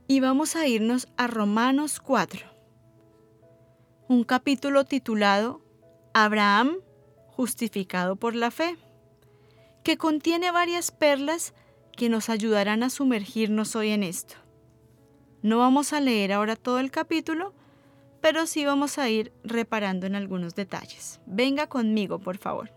y 0.06 0.20
vamos 0.20 0.54
a 0.54 0.66
irnos 0.66 1.08
a 1.16 1.28
Romanos 1.28 2.00
4, 2.00 2.44
un 4.08 4.22
capítulo 4.24 4.84
titulado 4.84 5.62
Abraham 6.12 6.76
justificado 7.28 8.16
por 8.16 8.34
la 8.34 8.50
fe, 8.50 8.76
que 9.82 9.96
contiene 9.96 10.50
varias 10.50 10.90
perlas 10.90 11.54
que 11.96 12.10
nos 12.10 12.28
ayudarán 12.28 12.82
a 12.82 12.90
sumergirnos 12.90 13.76
hoy 13.76 13.92
en 13.92 14.02
esto. 14.02 14.34
No 15.40 15.56
vamos 15.56 15.94
a 15.94 16.00
leer 16.00 16.34
ahora 16.34 16.54
todo 16.54 16.80
el 16.80 16.90
capítulo, 16.90 17.54
pero 18.24 18.46
sí 18.46 18.64
vamos 18.64 18.96
a 18.96 19.10
ir 19.10 19.34
reparando 19.44 20.06
en 20.06 20.14
algunos 20.14 20.54
detalles. 20.54 21.20
Venga 21.26 21.66
conmigo, 21.66 22.18
por 22.18 22.38
favor. 22.38 22.72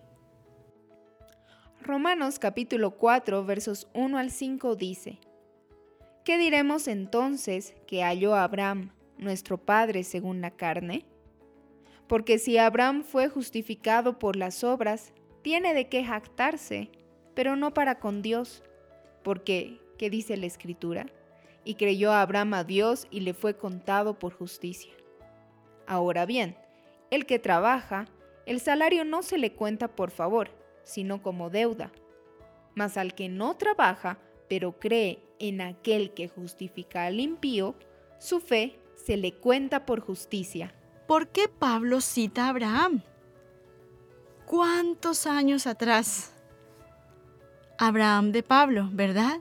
Romanos 1.82 2.38
capítulo 2.38 2.92
4 2.92 3.46
versos 3.46 3.88
1 3.94 4.18
al 4.18 4.30
5 4.30 4.76
dice, 4.76 5.20
¿Qué 6.26 6.38
diremos 6.38 6.90
entonces 6.90 7.76
que 7.88 8.04
halló 8.04 8.36
Abraham, 8.36 8.92
nuestro 9.18 9.58
Padre 9.58 10.04
según 10.04 10.42
la 10.42 10.52
carne? 10.52 11.06
Porque 12.08 12.40
si 12.40 12.58
Abraham 12.58 13.06
fue 13.06 13.30
justificado 13.30 14.20
por 14.20 14.36
las 14.36 14.66
obras, 14.66 15.14
tiene 15.44 15.74
de 15.74 15.88
qué 15.88 16.04
jactarse, 16.04 16.92
pero 17.36 17.56
no 17.56 17.74
para 17.74 18.00
con 18.00 18.22
Dios. 18.22 18.64
Porque, 19.24 19.80
¿qué 19.98 20.10
dice 20.10 20.36
la 20.36 20.48
Escritura? 20.48 21.06
Y 21.64 21.76
creyó 21.76 22.12
Abraham 22.12 22.54
a 22.54 22.64
Dios 22.66 23.08
y 23.12 23.22
le 23.22 23.34
fue 23.34 23.56
contado 23.56 24.20
por 24.20 24.34
justicia. 24.34 24.97
Ahora 25.88 26.26
bien, 26.26 26.58
el 27.10 27.26
que 27.26 27.40
trabaja, 27.40 28.08
el 28.46 28.60
salario 28.60 29.06
no 29.06 29.24
se 29.24 29.38
le 29.38 29.54
cuenta 29.54 29.88
por 29.88 30.12
favor, 30.12 30.50
sino 30.84 31.22
como 31.22 31.50
deuda. 31.50 31.92
Mas 32.76 32.98
al 32.98 33.16
que 33.16 33.30
no 33.30 33.56
trabaja, 33.56 34.20
pero 34.50 34.80
cree 34.80 35.24
en 35.40 35.62
aquel 35.62 36.14
que 36.14 36.28
justifica 36.28 37.06
al 37.06 37.20
impío, 37.20 37.76
su 38.20 38.40
fe 38.40 38.80
se 38.96 39.18
le 39.18 39.34
cuenta 39.34 39.86
por 39.86 40.02
justicia. 40.02 40.74
¿Por 41.08 41.30
qué 41.30 41.48
Pablo 41.48 42.02
cita 42.02 42.46
a 42.46 42.50
Abraham? 42.50 43.02
¿Cuántos 44.46 45.26
años 45.26 45.68
atrás? 45.68 46.34
Abraham 47.78 48.32
de 48.32 48.44
Pablo, 48.44 48.90
¿verdad? 48.92 49.40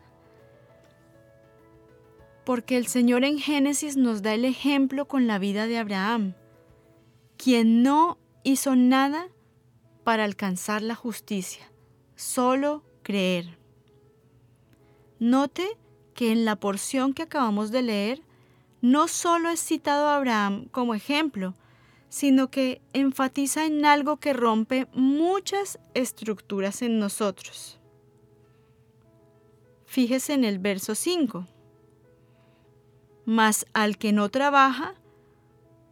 Porque 2.46 2.76
el 2.76 2.86
Señor 2.86 3.24
en 3.24 3.40
Génesis 3.40 3.96
nos 3.96 4.22
da 4.22 4.32
el 4.32 4.44
ejemplo 4.44 5.08
con 5.08 5.26
la 5.26 5.40
vida 5.40 5.66
de 5.66 5.78
Abraham, 5.78 6.34
quien 7.36 7.82
no 7.82 8.18
hizo 8.44 8.76
nada 8.76 9.26
para 10.04 10.22
alcanzar 10.22 10.80
la 10.80 10.94
justicia, 10.94 11.72
solo 12.14 12.84
creer. 13.02 13.58
Note 15.18 15.76
que 16.14 16.30
en 16.30 16.44
la 16.44 16.54
porción 16.54 17.14
que 17.14 17.24
acabamos 17.24 17.72
de 17.72 17.82
leer, 17.82 18.22
no 18.80 19.08
solo 19.08 19.48
es 19.48 19.58
citado 19.58 20.06
a 20.06 20.14
Abraham 20.14 20.68
como 20.70 20.94
ejemplo, 20.94 21.56
sino 22.10 22.48
que 22.48 22.80
enfatiza 22.92 23.66
en 23.66 23.84
algo 23.84 24.18
que 24.18 24.32
rompe 24.32 24.86
muchas 24.92 25.80
estructuras 25.94 26.80
en 26.82 27.00
nosotros. 27.00 27.80
Fíjese 29.84 30.34
en 30.34 30.44
el 30.44 30.60
verso 30.60 30.94
5 30.94 31.55
mas 33.26 33.66
al 33.74 33.98
que 33.98 34.12
no 34.12 34.30
trabaja, 34.30 34.94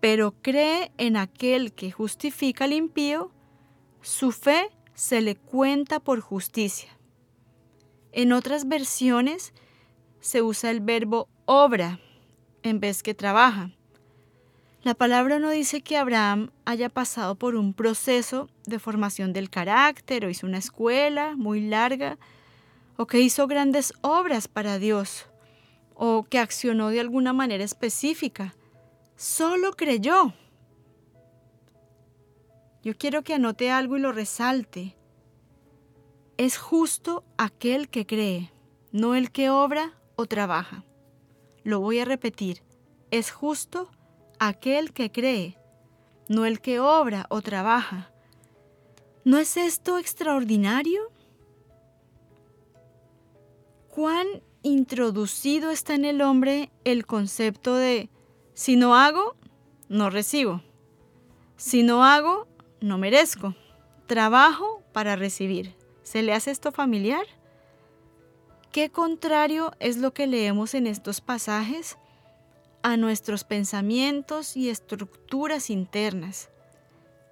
pero 0.00 0.34
cree 0.40 0.92
en 0.96 1.16
aquel 1.16 1.72
que 1.72 1.90
justifica 1.90 2.64
al 2.64 2.72
impío, 2.72 3.32
su 4.00 4.32
fe 4.32 4.70
se 4.94 5.20
le 5.20 5.34
cuenta 5.34 6.00
por 6.00 6.20
justicia. 6.20 6.96
En 8.12 8.32
otras 8.32 8.68
versiones 8.68 9.52
se 10.20 10.40
usa 10.40 10.70
el 10.70 10.80
verbo 10.80 11.28
obra 11.44 11.98
en 12.62 12.80
vez 12.80 13.02
que 13.02 13.14
trabaja. 13.14 13.72
La 14.82 14.94
palabra 14.94 15.38
no 15.38 15.50
dice 15.50 15.80
que 15.80 15.96
Abraham 15.96 16.50
haya 16.64 16.88
pasado 16.90 17.34
por 17.34 17.56
un 17.56 17.74
proceso 17.74 18.48
de 18.66 18.78
formación 18.78 19.32
del 19.32 19.50
carácter 19.50 20.24
o 20.24 20.30
hizo 20.30 20.46
una 20.46 20.58
escuela 20.58 21.34
muy 21.36 21.60
larga 21.60 22.18
o 22.96 23.06
que 23.06 23.20
hizo 23.20 23.46
grandes 23.48 23.92
obras 24.02 24.46
para 24.46 24.78
Dios 24.78 25.26
o 25.94 26.24
que 26.24 26.38
accionó 26.38 26.88
de 26.88 27.00
alguna 27.00 27.32
manera 27.32 27.64
específica. 27.64 28.54
Solo 29.16 29.72
creyó. 29.72 30.34
Yo 32.82 32.96
quiero 32.96 33.22
que 33.22 33.34
anote 33.34 33.70
algo 33.70 33.96
y 33.96 34.00
lo 34.00 34.12
resalte. 34.12 34.96
Es 36.36 36.58
justo 36.58 37.24
aquel 37.38 37.88
que 37.88 38.06
cree, 38.06 38.52
no 38.92 39.14
el 39.14 39.30
que 39.30 39.50
obra 39.50 39.98
o 40.16 40.26
trabaja. 40.26 40.84
Lo 41.62 41.80
voy 41.80 42.00
a 42.00 42.04
repetir. 42.04 42.62
Es 43.10 43.30
justo 43.30 43.90
aquel 44.38 44.92
que 44.92 45.10
cree, 45.12 45.56
no 46.28 46.44
el 46.44 46.60
que 46.60 46.80
obra 46.80 47.26
o 47.30 47.40
trabaja. 47.40 48.10
¿No 49.24 49.38
es 49.38 49.56
esto 49.56 49.96
extraordinario? 49.96 51.00
¿Cuán 53.88 54.26
introducido 54.64 55.70
está 55.70 55.94
en 55.94 56.04
el 56.04 56.22
hombre 56.22 56.70
el 56.82 57.06
concepto 57.06 57.76
de 57.76 58.08
si 58.54 58.74
no 58.74 58.96
hago, 58.96 59.36
no 59.88 60.10
recibo. 60.10 60.62
Si 61.56 61.82
no 61.84 62.04
hago, 62.04 62.48
no 62.80 62.98
merezco. 62.98 63.54
Trabajo 64.06 64.82
para 64.92 65.14
recibir. 65.14 65.76
¿Se 66.02 66.22
le 66.22 66.32
hace 66.32 66.50
esto 66.50 66.72
familiar? 66.72 67.26
¿Qué 68.72 68.90
contrario 68.90 69.72
es 69.78 69.98
lo 69.98 70.12
que 70.12 70.26
leemos 70.26 70.74
en 70.74 70.86
estos 70.86 71.20
pasajes 71.20 71.96
a 72.82 72.96
nuestros 72.96 73.44
pensamientos 73.44 74.56
y 74.56 74.70
estructuras 74.70 75.70
internas? 75.70 76.48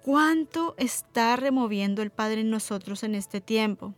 ¿Cuánto 0.03 0.75
está 0.77 1.35
removiendo 1.35 2.01
el 2.01 2.11
Padre 2.11 2.41
en 2.41 2.49
nosotros 2.49 3.03
en 3.03 3.15
este 3.15 3.41
tiempo? 3.41 3.93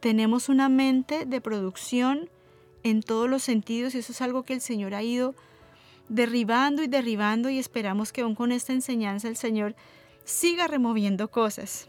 Tenemos 0.00 0.48
una 0.48 0.68
mente 0.68 1.26
de 1.26 1.40
producción 1.40 2.30
en 2.86 3.02
todos 3.02 3.28
los 3.28 3.42
sentidos 3.42 3.94
y 3.94 3.98
eso 3.98 4.12
es 4.12 4.22
algo 4.22 4.44
que 4.44 4.54
el 4.54 4.60
Señor 4.60 4.94
ha 4.94 5.02
ido 5.02 5.34
derribando 6.08 6.84
y 6.84 6.86
derribando 6.86 7.50
y 7.50 7.58
esperamos 7.58 8.12
que 8.12 8.20
aún 8.20 8.36
con 8.36 8.52
esta 8.52 8.72
enseñanza 8.72 9.26
el 9.26 9.36
Señor 9.36 9.74
siga 10.24 10.68
removiendo 10.68 11.28
cosas. 11.28 11.88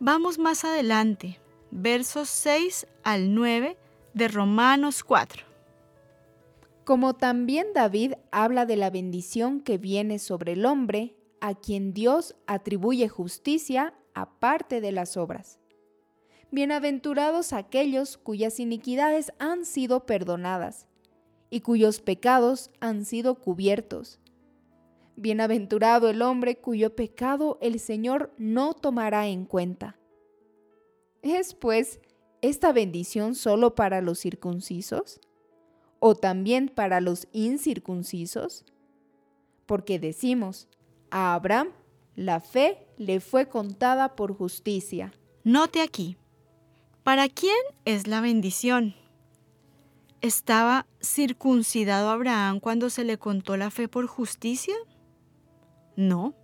Vamos 0.00 0.40
más 0.40 0.64
adelante, 0.64 1.38
versos 1.70 2.28
6 2.30 2.88
al 3.04 3.32
9 3.32 3.76
de 4.12 4.26
Romanos 4.28 5.04
4. 5.04 5.44
Como 6.84 7.14
también 7.14 7.68
David 7.72 8.14
habla 8.32 8.66
de 8.66 8.74
la 8.74 8.90
bendición 8.90 9.60
que 9.60 9.78
viene 9.78 10.18
sobre 10.18 10.54
el 10.54 10.66
hombre, 10.66 11.14
a 11.40 11.54
quien 11.54 11.94
Dios 11.94 12.34
atribuye 12.48 13.08
justicia 13.08 13.94
aparte 14.14 14.80
de 14.80 14.90
las 14.90 15.16
obras. 15.16 15.59
Bienaventurados 16.52 17.52
aquellos 17.52 18.16
cuyas 18.16 18.58
iniquidades 18.58 19.32
han 19.38 19.64
sido 19.64 20.04
perdonadas 20.04 20.88
y 21.48 21.60
cuyos 21.60 22.00
pecados 22.00 22.72
han 22.80 23.04
sido 23.04 23.36
cubiertos. 23.36 24.18
Bienaventurado 25.14 26.10
el 26.10 26.22
hombre 26.22 26.56
cuyo 26.56 26.96
pecado 26.96 27.58
el 27.60 27.78
Señor 27.78 28.34
no 28.36 28.74
tomará 28.74 29.28
en 29.28 29.44
cuenta. 29.44 29.96
¿Es 31.22 31.54
pues 31.54 32.00
esta 32.40 32.72
bendición 32.72 33.36
solo 33.36 33.76
para 33.76 34.00
los 34.00 34.18
circuncisos? 34.18 35.20
¿O 36.00 36.16
también 36.16 36.68
para 36.68 37.00
los 37.00 37.28
incircuncisos? 37.30 38.64
Porque 39.66 40.00
decimos, 40.00 40.66
a 41.10 41.34
Abraham 41.34 41.68
la 42.16 42.40
fe 42.40 42.88
le 42.96 43.20
fue 43.20 43.48
contada 43.48 44.16
por 44.16 44.34
justicia. 44.34 45.12
Note 45.44 45.80
aquí, 45.80 46.16
¿Para 47.10 47.28
quién 47.28 47.56
es 47.84 48.06
la 48.06 48.20
bendición? 48.20 48.94
¿Estaba 50.20 50.86
circuncidado 51.02 52.08
Abraham 52.08 52.60
cuando 52.60 52.88
se 52.88 53.02
le 53.02 53.18
contó 53.18 53.56
la 53.56 53.72
fe 53.72 53.88
por 53.88 54.06
justicia? 54.06 54.76
No. 55.96 56.36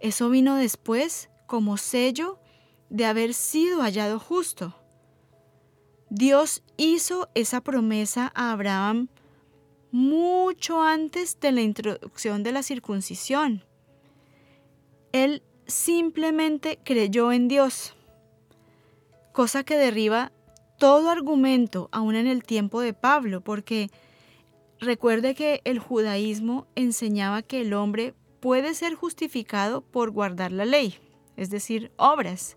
Eso 0.00 0.30
vino 0.30 0.56
después 0.56 1.28
como 1.46 1.76
sello 1.76 2.38
de 2.88 3.04
haber 3.04 3.34
sido 3.34 3.82
hallado 3.82 4.18
justo. 4.18 4.74
Dios 6.08 6.62
hizo 6.78 7.28
esa 7.34 7.60
promesa 7.60 8.32
a 8.34 8.52
Abraham 8.52 9.08
mucho 9.92 10.80
antes 10.80 11.38
de 11.38 11.52
la 11.52 11.60
introducción 11.60 12.42
de 12.42 12.52
la 12.52 12.62
circuncisión. 12.62 13.62
Él 15.12 15.42
simplemente 15.66 16.78
creyó 16.82 17.30
en 17.30 17.48
Dios 17.48 17.95
cosa 19.36 19.64
que 19.64 19.76
derriba 19.76 20.32
todo 20.78 21.10
argumento, 21.10 21.90
aún 21.92 22.14
en 22.14 22.26
el 22.26 22.42
tiempo 22.42 22.80
de 22.80 22.94
Pablo, 22.94 23.42
porque 23.42 23.90
recuerde 24.80 25.34
que 25.34 25.60
el 25.64 25.78
judaísmo 25.78 26.66
enseñaba 26.74 27.42
que 27.42 27.60
el 27.60 27.74
hombre 27.74 28.14
puede 28.40 28.72
ser 28.72 28.94
justificado 28.94 29.82
por 29.82 30.10
guardar 30.10 30.52
la 30.52 30.64
ley, 30.64 30.94
es 31.36 31.50
decir, 31.50 31.92
obras, 31.98 32.56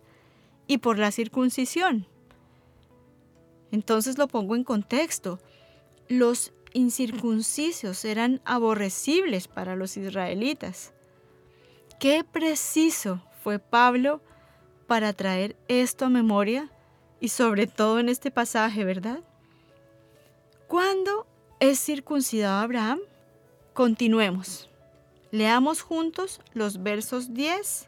y 0.68 0.78
por 0.78 0.98
la 0.98 1.12
circuncisión. 1.12 2.08
Entonces 3.72 4.18
lo 4.18 4.30
pongo 4.30 4.56
en 4.56 4.64
contexto. 4.64 5.38
Los 6.08 6.54
incircuncisos 6.72 8.06
eran 8.06 8.40
aborrecibles 8.46 9.50
para 9.50 9.76
los 9.76 9.98
israelitas. 9.98 10.94
Qué 12.00 12.24
preciso 12.24 13.22
fue 13.44 13.60
Pablo 13.60 14.22
para 14.90 15.14
traer 15.14 15.56
esto 15.68 16.06
a 16.06 16.10
memoria 16.10 16.72
y 17.20 17.30
sobre 17.30 17.68
todo 17.68 18.00
en 18.00 18.10
este 18.10 18.32
pasaje, 18.32 18.84
¿verdad? 18.84 19.20
¿Cuándo 20.68 21.28
es 21.60 21.80
circuncidado 21.80 22.60
Abraham? 22.64 23.00
Continuemos. 23.74 24.68
Leamos 25.30 25.84
juntos 25.84 26.42
los 26.56 26.82
versos 26.82 27.36
10 27.36 27.88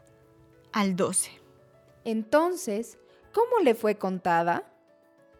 al 0.72 0.94
12. 0.94 1.32
Entonces, 2.04 2.98
¿cómo 3.32 3.58
le 3.64 3.74
fue 3.74 3.96
contada? 3.98 4.72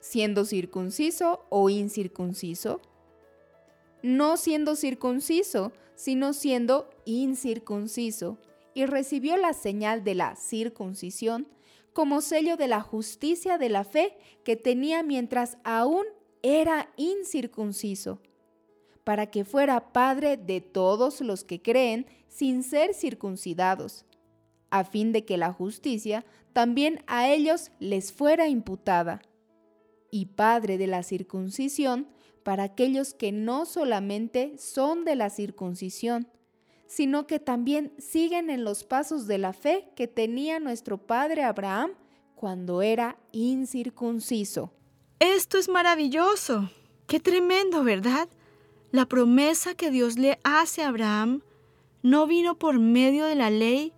¿Siendo 0.01 0.44
circunciso 0.44 1.46
o 1.48 1.70
incircunciso? 1.70 2.81
No 4.03 4.37
siendo 4.37 4.75
circunciso, 4.75 5.70
sino 5.94 6.33
siendo 6.33 6.90
incircunciso, 7.05 8.37
y 8.75 8.87
recibió 8.87 9.37
la 9.37 9.53
señal 9.53 10.05
de 10.05 10.15
la 10.15 10.37
circuncisión 10.37 11.49
como 11.93 12.21
sello 12.21 12.57
de 12.57 12.69
la 12.69 12.81
justicia 12.81 13.59
de 13.59 13.69
la 13.69 13.85
fe 13.85 14.17
que 14.45 14.57
tenía 14.57 15.03
mientras 15.03 15.59
aún 15.63 16.05
era 16.43 16.89
incircunciso, 16.97 18.21
para 19.05 19.27
que 19.31 19.45
fuera 19.45 19.93
padre 19.93 20.37
de 20.37 20.61
todos 20.61 21.21
los 21.21 21.45
que 21.45 21.61
creen 21.61 22.07
sin 22.29 22.63
ser 22.63 22.95
circuncidados, 22.95 24.05
a 24.71 24.85
fin 24.85 25.13
de 25.13 25.25
que 25.25 25.37
la 25.37 25.53
justicia 25.53 26.25
también 26.53 27.03
a 27.07 27.29
ellos 27.29 27.71
les 27.79 28.13
fuera 28.13 28.49
imputada, 28.49 29.23
y 30.11 30.27
padre 30.27 30.77
de 30.79 30.87
la 30.87 31.03
circuncisión 31.03 32.07
para 32.43 32.65
aquellos 32.65 33.15
que 33.15 33.33
no 33.33 33.65
solamente 33.65 34.57
son 34.59 35.05
de 35.05 35.17
la 35.17 35.31
circuncisión, 35.31 36.29
sino 36.95 37.27
que 37.27 37.41
también 37.41 37.95
siguen 37.97 38.51
en 38.51 38.65
los 38.65 38.85
pasos 38.85 39.27
de 39.27 39.39
la 39.39 39.55
fe 39.55 39.89
que 39.97 40.09
tenía 40.09 40.61
nuestro 40.61 40.99
padre 40.99 41.43
Abraham 41.43 41.93
cuando 42.35 42.83
era 42.83 43.17
incircunciso. 43.33 44.75
Esto 45.19 45.57
es 45.57 45.71
maravilloso. 45.71 46.71
Qué 47.07 47.19
tremendo, 47.19 47.83
¿verdad? 47.83 48.29
La 48.91 49.07
promesa 49.07 49.75
que 49.75 49.91
Dios 49.91 50.19
le 50.19 50.39
hace 50.45 50.83
a 50.83 50.89
Abraham 50.89 51.41
no 52.03 52.27
vino 52.27 52.59
por 52.59 52.79
medio 52.79 53.25
de 53.25 53.37
la 53.37 53.49
ley, 53.49 53.95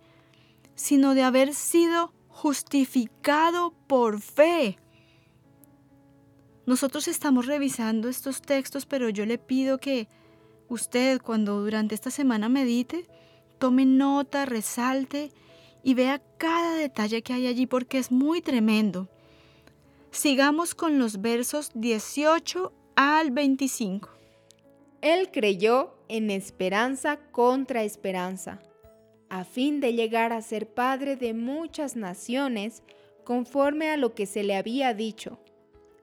sino 0.75 1.15
de 1.15 1.23
haber 1.23 1.53
sido 1.53 2.13
justificado 2.29 3.73
por 3.87 4.21
fe. 4.21 4.79
Nosotros 6.65 7.09
estamos 7.09 7.45
revisando 7.45 8.07
estos 8.07 8.41
textos, 8.41 8.85
pero 8.85 9.09
yo 9.09 9.25
le 9.25 9.37
pido 9.37 9.79
que 9.79 10.07
usted 10.69 11.21
cuando 11.21 11.61
durante 11.61 11.95
esta 11.95 12.11
semana 12.11 12.49
medite, 12.49 13.05
tome 13.57 13.85
nota, 13.85 14.45
resalte 14.45 15.31
y 15.83 15.93
vea 15.93 16.21
cada 16.37 16.75
detalle 16.75 17.21
que 17.21 17.33
hay 17.33 17.47
allí 17.47 17.67
porque 17.67 17.97
es 17.97 18.11
muy 18.11 18.41
tremendo. 18.41 19.07
Sigamos 20.11 20.75
con 20.75 20.97
los 20.99 21.21
versos 21.21 21.71
18 21.73 22.71
al 22.95 23.31
25. 23.31 24.09
Él 25.01 25.29
creyó 25.31 25.95
en 26.07 26.31
esperanza 26.31 27.17
contra 27.31 27.83
esperanza, 27.83 28.61
a 29.29 29.43
fin 29.43 29.79
de 29.79 29.93
llegar 29.93 30.31
a 30.33 30.41
ser 30.41 30.67
padre 30.67 31.15
de 31.15 31.33
muchas 31.33 31.95
naciones, 31.95 32.81
conforme 33.23 33.89
a 33.89 33.97
lo 33.97 34.13
que 34.13 34.25
se 34.25 34.43
le 34.43 34.55
había 34.55 34.93
dicho. 34.93 35.39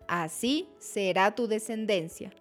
Así 0.08 0.68
será 0.78 1.34
tu 1.34 1.46
descendencia 1.46 2.32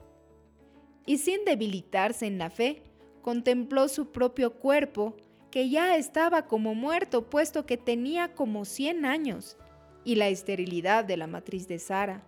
y 1.05 1.17
sin 1.17 1.45
debilitarse 1.45 2.27
en 2.27 2.37
la 2.37 2.49
fe, 2.49 2.83
contempló 3.21 3.87
su 3.87 4.11
propio 4.11 4.53
cuerpo, 4.53 5.15
que 5.49 5.69
ya 5.69 5.97
estaba 5.97 6.47
como 6.47 6.75
muerto 6.75 7.29
puesto 7.29 7.65
que 7.65 7.77
tenía 7.77 8.33
como 8.33 8.65
100 8.65 9.05
años, 9.05 9.57
y 10.03 10.15
la 10.15 10.29
esterilidad 10.29 11.05
de 11.05 11.17
la 11.17 11.27
matriz 11.27 11.67
de 11.67 11.77
Sara. 11.79 12.23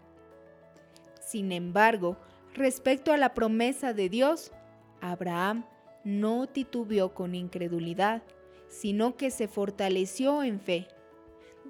Sin 1.26 1.52
embargo, 1.52 2.18
respecto 2.54 3.12
a 3.12 3.18
la 3.18 3.34
promesa 3.34 3.94
de 3.94 4.10
Dios, 4.10 4.52
Abraham 5.02 5.66
no 6.04 6.48
titubeó 6.48 7.14
con 7.14 7.34
incredulidad, 7.34 8.24
sino 8.68 9.16
que 9.16 9.32
se 9.32 9.48
fortaleció 9.48 10.44
en 10.44 10.60
fe 10.60 10.88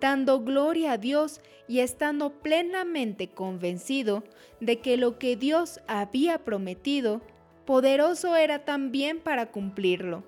dando 0.04 0.42
gloria 0.42 0.92
a 0.92 0.98
Dios 0.98 1.40
y 1.66 1.80
estando 1.80 2.42
plenamente 2.42 3.30
convencido 3.30 4.26
de 4.60 4.82
que 4.82 4.98
lo 4.98 5.18
que 5.18 5.38
Dios 5.38 5.80
había 5.88 6.44
prometido, 6.44 7.22
poderoso 7.64 8.36
era 8.36 8.66
también 8.66 9.22
para 9.22 9.50
cumplirlo. 9.50 10.26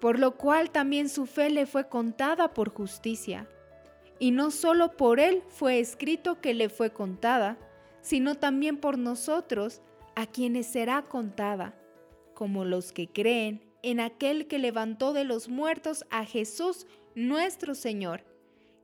Por 0.00 0.18
lo 0.18 0.36
cual 0.36 0.72
también 0.72 1.08
su 1.08 1.26
fe 1.26 1.50
le 1.50 1.66
fue 1.66 1.88
contada 1.88 2.52
por 2.52 2.70
justicia. 2.70 3.46
Y 4.18 4.32
no 4.32 4.50
solo 4.50 4.96
por 4.96 5.20
él 5.20 5.44
fue 5.46 5.78
escrito 5.78 6.40
que 6.40 6.52
le 6.52 6.68
fue 6.68 6.92
contada, 6.92 7.58
sino 8.00 8.34
también 8.34 8.76
por 8.76 8.98
nosotros, 8.98 9.82
a 10.16 10.26
quienes 10.26 10.66
será 10.66 11.02
contada, 11.02 11.76
como 12.34 12.64
los 12.64 12.90
que 12.90 13.06
creen 13.06 13.62
en 13.84 14.00
aquel 14.00 14.48
que 14.48 14.58
levantó 14.58 15.12
de 15.12 15.22
los 15.22 15.48
muertos 15.48 16.04
a 16.10 16.24
Jesús 16.24 16.88
nuestro 17.14 17.76
Señor 17.76 18.31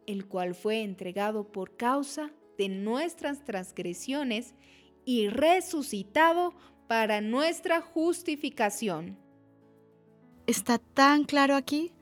el 0.09 0.27
cual 0.27 0.55
fue 0.55 0.83
entregado 0.83 1.44
por 1.44 1.77
causa 1.77 2.33
de 2.57 2.71
nuestras 2.71 3.44
transgresiones 3.44 4.55
y 5.05 5.29
resucitado 5.29 6.55
para 6.88 7.21
nuestra 7.21 7.83
justificación. 7.83 9.18
¿Está 10.47 10.79
tan 10.79 11.25
claro 11.25 11.55
aquí? 11.55 11.92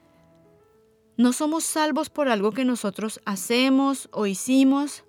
No 1.16 1.32
somos 1.32 1.64
salvos 1.64 2.08
por 2.08 2.28
algo 2.28 2.52
que 2.52 2.64
nosotros 2.64 3.20
hacemos 3.24 4.08
o 4.12 4.26
hicimos, 4.26 5.04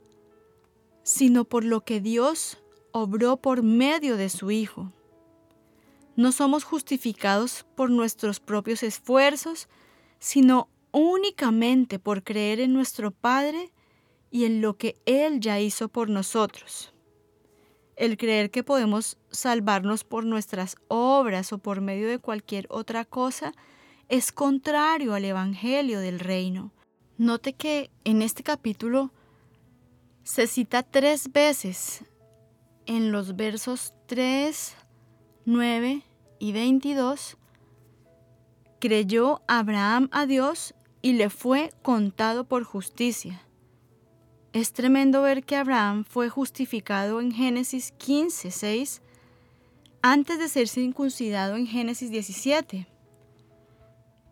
sino 1.04 1.46
por 1.46 1.64
lo 1.64 1.82
que 1.82 2.02
Dios 2.02 2.58
obró 2.92 3.38
por 3.38 3.62
medio 3.62 4.18
de 4.18 4.30
su 4.30 4.50
Hijo. 4.50 4.92
No 6.16 6.32
somos 6.32 6.64
justificados 6.64 7.64
por 7.76 7.92
nuestros 7.92 8.40
propios 8.40 8.82
esfuerzos, 8.82 9.70
sino 10.18 10.70
únicamente 10.98 12.00
por 12.00 12.24
creer 12.24 12.60
en 12.60 12.74
nuestro 12.74 13.12
Padre 13.12 13.72
y 14.32 14.46
en 14.46 14.62
lo 14.62 14.78
que 14.78 14.98
Él 15.06 15.40
ya 15.40 15.60
hizo 15.60 15.90
por 15.90 16.10
nosotros. 16.10 16.94
El 17.96 18.18
creer 18.18 18.52
que 18.52 18.64
podemos 18.64 19.18
salvarnos 19.32 20.04
por 20.04 20.26
nuestras 20.26 20.76
obras 20.88 21.54
o 21.54 21.60
por 21.60 21.82
medio 21.82 22.08
de 22.08 22.20
cualquier 22.20 22.68
otra 22.70 23.06
cosa 23.06 23.54
es 24.10 24.32
contrario 24.32 25.14
al 25.14 25.26
Evangelio 25.26 26.00
del 26.00 26.20
Reino. 26.20 26.72
Note 27.18 27.54
que 27.54 27.90
en 28.04 28.22
este 28.22 28.44
capítulo 28.44 29.12
se 30.24 30.48
cita 30.48 30.84
tres 30.84 31.32
veces 31.32 32.04
en 32.86 33.12
los 33.12 33.36
versos 33.36 33.94
3, 34.08 34.76
9 35.46 36.02
y 36.40 36.52
22 36.52 37.38
creyó 38.80 39.42
Abraham 39.48 40.10
a 40.12 40.26
Dios 40.26 40.74
y 41.02 41.14
le 41.14 41.30
fue 41.30 41.72
contado 41.82 42.46
por 42.46 42.64
justicia. 42.64 43.42
Es 44.54 44.74
tremendo 44.74 45.22
ver 45.22 45.44
que 45.44 45.56
Abraham 45.56 46.04
fue 46.04 46.30
justificado 46.30 47.22
en 47.22 47.32
Génesis 47.32 47.92
15, 47.98 48.52
6, 48.52 49.02
antes 50.02 50.40
de 50.40 50.48
ser 50.48 50.68
circuncidado 50.68 51.56
en 51.56 51.68
Génesis 51.68 52.10
17. 52.10 52.88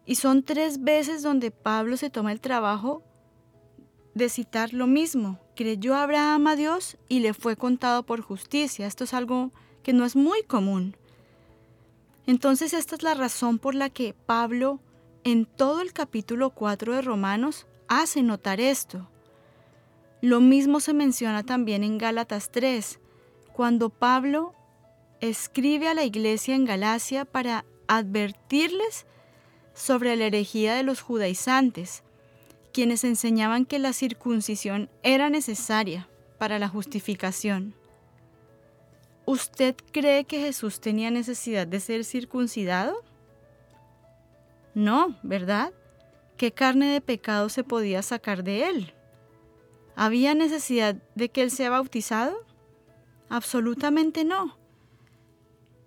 Y 0.06 0.16
son 0.16 0.44
tres 0.44 0.84
veces 0.84 1.22
donde 1.22 1.52
Pablo 1.52 1.98
se 1.98 2.10
toma 2.10 2.32
el 2.32 2.42
trabajo 2.42 3.04
de 4.14 4.30
citar 4.30 4.74
lo 4.74 4.88
mismo. 4.88 5.40
Creyó 5.56 5.96
Abraham 5.96 6.48
a 6.48 6.56
Dios 6.56 6.98
y 7.10 7.20
le 7.20 7.34
fue 7.34 7.56
contado 7.56 8.04
por 8.04 8.22
justicia. 8.22 8.88
Esto 8.88 9.04
es 9.04 9.14
algo 9.14 9.52
que 9.84 9.94
no 9.94 10.06
es 10.06 10.16
muy 10.16 10.42
común. 10.44 10.96
Entonces 12.26 12.74
esta 12.74 12.96
es 12.96 13.04
la 13.04 13.14
razón 13.14 13.60
por 13.60 13.76
la 13.76 13.90
que 13.90 14.14
Pablo 14.14 14.80
en 15.26 15.48
todo 15.48 15.82
el 15.82 15.92
capítulo 15.92 16.52
4 16.52 16.94
de 16.94 17.02
Romanos 17.02 17.66
hace 17.88 18.22
notar 18.22 18.62
esto. 18.62 19.10
Lo 20.22 20.40
mismo 20.40 20.80
se 20.80 20.94
menciona 20.94 21.44
también 21.44 21.84
en 21.84 21.98
Gálatas 21.98 22.52
3, 22.52 23.00
cuando 23.52 23.90
Pablo 23.90 24.54
escribe 25.22 25.88
a 25.88 25.96
la 25.96 26.04
iglesia 26.04 26.54
en 26.54 26.66
Galacia 26.66 27.26
para 27.26 27.66
advertirles 27.88 29.08
sobre 29.74 30.16
la 30.16 30.26
herejía 30.26 30.76
de 30.76 30.84
los 30.84 31.02
judaizantes, 31.02 32.04
quienes 32.72 33.04
enseñaban 33.04 33.66
que 33.66 33.80
la 33.80 33.94
circuncisión 33.94 34.90
era 35.02 35.32
necesaria 35.32 36.08
para 36.38 36.60
la 36.60 36.70
justificación. 36.70 37.74
¿Usted 39.26 39.76
cree 39.92 40.26
que 40.26 40.40
Jesús 40.40 40.80
tenía 40.80 41.10
necesidad 41.10 41.66
de 41.66 41.80
ser 41.80 42.06
circuncidado? 42.06 43.04
No, 44.76 45.18
¿verdad? 45.24 45.74
¿Qué 46.38 46.52
carne 46.52 46.92
de 46.92 47.00
pecado 47.00 47.48
se 47.48 47.64
podía 47.64 48.02
sacar 48.02 48.44
de 48.44 48.68
él? 48.68 48.94
¿Había 49.96 50.36
necesidad 50.36 50.96
de 51.16 51.30
que 51.30 51.42
él 51.42 51.50
sea 51.50 51.70
bautizado? 51.70 52.36
Absolutamente 53.30 54.26
no. 54.26 54.58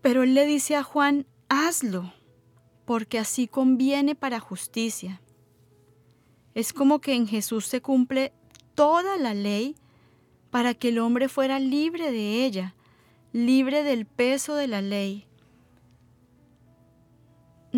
Pero 0.00 0.22
él 0.22 0.34
le 0.34 0.46
dice 0.46 0.74
a 0.74 0.82
Juan, 0.82 1.26
hazlo, 1.50 2.14
porque 2.86 3.18
así 3.18 3.46
conviene 3.46 4.14
para 4.14 4.40
justicia. 4.40 5.20
Es 6.54 6.72
como 6.72 7.00
que 7.00 7.12
en 7.12 7.28
Jesús 7.28 7.66
se 7.66 7.82
cumple 7.82 8.32
toda 8.74 9.18
la 9.18 9.34
ley 9.34 9.76
para 10.50 10.72
que 10.72 10.88
el 10.88 10.98
hombre 10.98 11.28
fuera 11.28 11.58
libre 11.58 12.10
de 12.10 12.46
ella, 12.46 12.74
libre 13.32 13.82
del 13.82 14.06
peso 14.06 14.54
de 14.54 14.66
la 14.66 14.80
ley. 14.80 15.27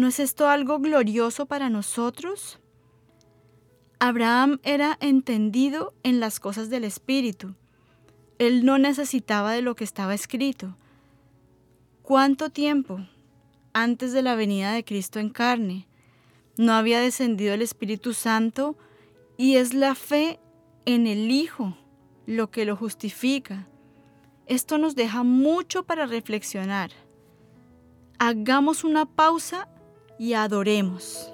¿No 0.01 0.07
es 0.07 0.19
esto 0.19 0.49
algo 0.49 0.79
glorioso 0.79 1.45
para 1.45 1.69
nosotros? 1.69 2.59
Abraham 3.99 4.59
era 4.63 4.97
entendido 4.99 5.93
en 6.03 6.21
las 6.21 6.41
cosas 6.41 6.71
del 6.71 6.85
Espíritu. 6.85 7.55
Él 8.39 8.65
no 8.65 8.79
necesitaba 8.79 9.53
de 9.53 9.61
lo 9.61 9.77
que 9.77 9.85
estaba 9.85 10.15
escrito. 10.15 10.75
¿Cuánto 12.01 12.49
tiempo 12.49 13.07
antes 13.75 14.15
de 14.15 14.23
la 14.23 14.37
venida 14.37 14.73
de 14.73 14.87
Cristo 14.87 15.19
en 15.19 15.29
carne 15.29 15.87
no 16.57 16.73
había 16.73 16.99
descendido 17.01 17.53
el 17.53 17.61
Espíritu 17.61 18.15
Santo 18.15 18.79
y 19.37 19.57
es 19.57 19.75
la 19.75 19.95
fe 19.95 20.41
en 20.87 21.07
el 21.07 21.31
Hijo 21.31 21.77
lo 22.25 22.51
que 22.51 22.65
lo 22.65 22.75
justifica? 22.75 23.69
Esto 24.47 24.79
nos 24.79 24.95
deja 24.95 25.25
mucho 25.25 25.83
para 25.85 26.07
reflexionar. 26.07 26.91
Hagamos 28.19 28.83
una 28.83 29.05
pausa 29.05 29.69
y 30.21 30.35
adoremos. 30.35 31.33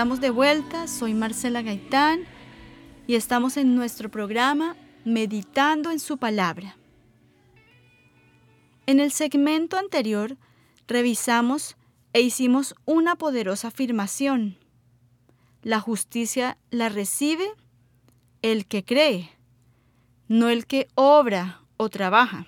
Estamos 0.00 0.22
de 0.22 0.30
vuelta, 0.30 0.88
soy 0.88 1.12
Marcela 1.12 1.60
Gaitán 1.60 2.20
y 3.06 3.16
estamos 3.16 3.58
en 3.58 3.74
nuestro 3.74 4.10
programa 4.10 4.74
Meditando 5.04 5.90
en 5.90 6.00
su 6.00 6.16
palabra. 6.16 6.78
En 8.86 8.98
el 8.98 9.12
segmento 9.12 9.76
anterior 9.76 10.38
revisamos 10.88 11.76
e 12.14 12.22
hicimos 12.22 12.74
una 12.86 13.14
poderosa 13.16 13.68
afirmación. 13.68 14.56
La 15.62 15.80
justicia 15.80 16.56
la 16.70 16.88
recibe 16.88 17.50
el 18.40 18.64
que 18.64 18.82
cree, 18.82 19.28
no 20.28 20.48
el 20.48 20.64
que 20.64 20.88
obra 20.94 21.60
o 21.76 21.90
trabaja. 21.90 22.46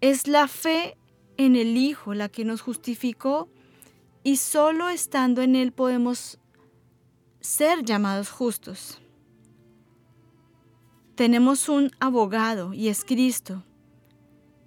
Es 0.00 0.26
la 0.26 0.48
fe 0.48 0.96
en 1.36 1.54
el 1.54 1.76
Hijo 1.76 2.14
la 2.14 2.28
que 2.28 2.44
nos 2.44 2.62
justificó 2.62 3.48
y 4.22 4.36
solo 4.36 4.88
estando 4.88 5.42
en 5.42 5.56
Él 5.56 5.72
podemos 5.72 6.38
ser 7.40 7.84
llamados 7.84 8.30
justos. 8.30 8.98
Tenemos 11.14 11.68
un 11.68 11.90
abogado 11.98 12.74
y 12.74 12.88
es 12.88 13.04
Cristo, 13.04 13.64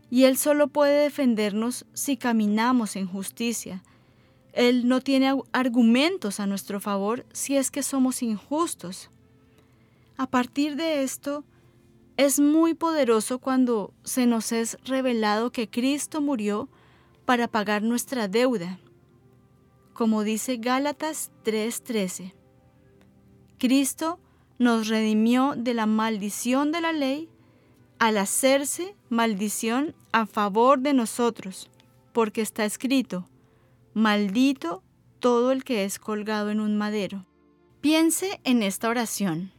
y 0.09 0.25
Él 0.25 0.37
solo 0.37 0.67
puede 0.67 1.03
defendernos 1.03 1.85
si 1.93 2.17
caminamos 2.17 2.97
en 2.97 3.07
justicia. 3.07 3.81
Él 4.51 4.87
no 4.87 4.99
tiene 4.99 5.33
argumentos 5.53 6.41
a 6.41 6.47
nuestro 6.47 6.81
favor 6.81 7.25
si 7.31 7.55
es 7.55 7.71
que 7.71 7.81
somos 7.81 8.21
injustos. 8.21 9.09
A 10.17 10.27
partir 10.27 10.75
de 10.75 11.03
esto, 11.03 11.45
es 12.17 12.39
muy 12.39 12.73
poderoso 12.73 13.39
cuando 13.39 13.93
se 14.03 14.25
nos 14.25 14.51
es 14.51 14.77
revelado 14.83 15.51
que 15.51 15.69
Cristo 15.69 16.19
murió 16.19 16.67
para 17.25 17.47
pagar 17.47 17.81
nuestra 17.81 18.27
deuda. 18.27 18.79
Como 19.93 20.23
dice 20.23 20.57
Gálatas 20.57 21.31
3:13, 21.43 22.33
Cristo 23.57 24.19
nos 24.57 24.87
redimió 24.87 25.53
de 25.57 25.73
la 25.73 25.85
maldición 25.85 26.71
de 26.71 26.81
la 26.81 26.93
ley 26.93 27.29
al 27.99 28.17
hacerse 28.17 28.95
maldición 29.09 29.93
a 30.11 30.25
favor 30.25 30.79
de 30.79 30.93
nosotros, 30.93 31.69
porque 32.13 32.41
está 32.41 32.65
escrito, 32.65 33.27
maldito 33.93 34.83
todo 35.19 35.51
el 35.51 35.63
que 35.63 35.85
es 35.85 35.99
colgado 35.99 36.49
en 36.49 36.59
un 36.59 36.77
madero. 36.77 37.25
Piense 37.81 38.39
en 38.43 38.63
esta 38.63 38.89
oración. 38.89 39.51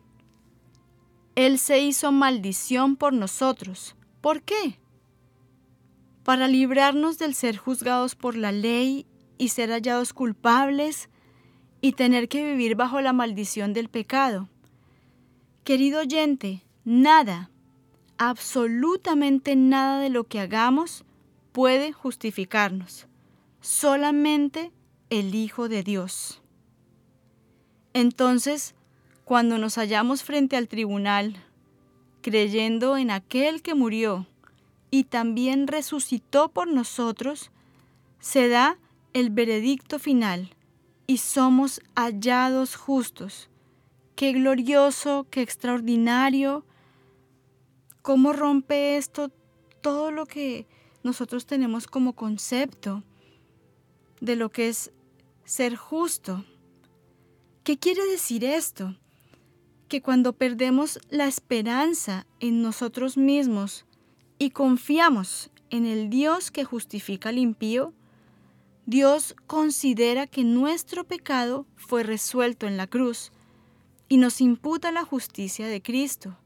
Él 1.35 1.59
se 1.59 1.80
hizo 1.80 2.12
maldición 2.12 2.97
por 2.97 3.12
nosotros. 3.12 3.97
¿Por 4.20 4.43
qué? 4.43 4.78
Para 6.24 6.47
librarnos 6.47 7.18
del 7.18 7.35
ser 7.35 7.57
juzgados 7.57 8.14
por 8.14 8.37
la 8.37 8.53
ley 8.53 9.07
y 9.43 9.49
ser 9.49 9.70
hallados 9.70 10.12
culpables 10.12 11.09
y 11.80 11.95
tener 11.95 12.28
que 12.28 12.45
vivir 12.45 12.76
bajo 12.76 13.01
la 13.01 13.12
maldición 13.12 13.72
del 13.72 13.88
pecado. 13.88 14.49
Querido 15.64 16.03
oyente, 16.03 16.62
nada, 16.84 17.51
absolutamente 18.18 19.57
nada 19.57 19.99
de 19.99 20.11
lo 20.11 20.22
que 20.28 20.38
hagamos 20.38 21.05
puede 21.51 21.93
justificarnos, 21.93 23.09
solamente 23.61 24.70
el 25.11 25.34
Hijo 25.34 25.68
de 25.68 25.82
Dios. 25.82 26.40
Entonces, 27.95 28.76
cuando 29.24 29.59
nos 29.59 29.74
hallamos 29.74 30.22
frente 30.22 30.57
al 30.57 30.68
tribunal, 30.68 31.34
creyendo 32.20 32.97
en 32.97 33.11
aquel 33.11 33.61
que 33.61 33.74
murió 33.74 34.28
y 34.93 35.03
también 35.03 35.66
resucitó 35.66 36.49
por 36.49 36.68
nosotros, 36.68 37.51
se 38.20 38.49
da 38.49 38.78
el 39.13 39.31
veredicto 39.31 39.99
final 39.99 40.55
y 41.07 41.19
somos 41.19 41.81
hallados 41.95 42.77
justos. 42.77 43.51
Qué 44.17 44.33
glorioso, 44.33 45.27
qué 45.31 45.43
extraordinario, 45.43 46.65
cómo 48.03 48.33
rompe 48.33 48.97
esto 48.97 49.31
todo 49.81 50.11
lo 50.11 50.27
que 50.27 50.67
nosotros 51.03 51.47
tenemos 51.47 51.87
como 51.87 52.15
concepto 52.15 53.03
de 54.21 54.37
lo 54.37 54.51
que 54.51 54.69
es 54.69 54.93
ser 55.45 55.77
justo. 55.77 56.45
¿Qué 57.65 57.79
quiere 57.79 58.05
decir 58.07 58.45
esto? 58.45 58.97
Que 59.89 60.01
cuando 60.01 60.33
perdemos 60.33 61.01
la 61.11 61.27
esperanza 61.27 62.27
en 62.41 62.63
nosotros 62.63 63.17
mismos 63.17 63.85
y 64.39 64.51
confiamos 64.51 65.51
en 65.71 65.87
el 65.87 66.11
Dios 66.11 66.51
que 66.51 66.65
justifica 66.65 67.31
al 67.31 67.39
impío, 67.39 67.93
Dios 68.87 69.37
considera 69.47 70.26
que 70.26 70.43
nuestro 70.43 71.05
pecado 71.05 71.66
fue 71.76 72.03
resuelto 72.03 72.66
en 72.66 72.76
la 72.76 72.89
cruz 72.89 73.30
y 74.09 74.16
nos 74.16 74.41
imputa 74.41 74.91
la 74.91 75.05
justicia 75.05 75.68
de 75.68 75.80
Cristo. 75.80 76.37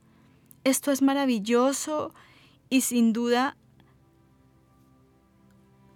Esto 0.62 0.92
es 0.92 1.00
maravilloso 1.00 2.12
y 2.68 2.82
sin 2.82 3.12
duda 3.12 3.56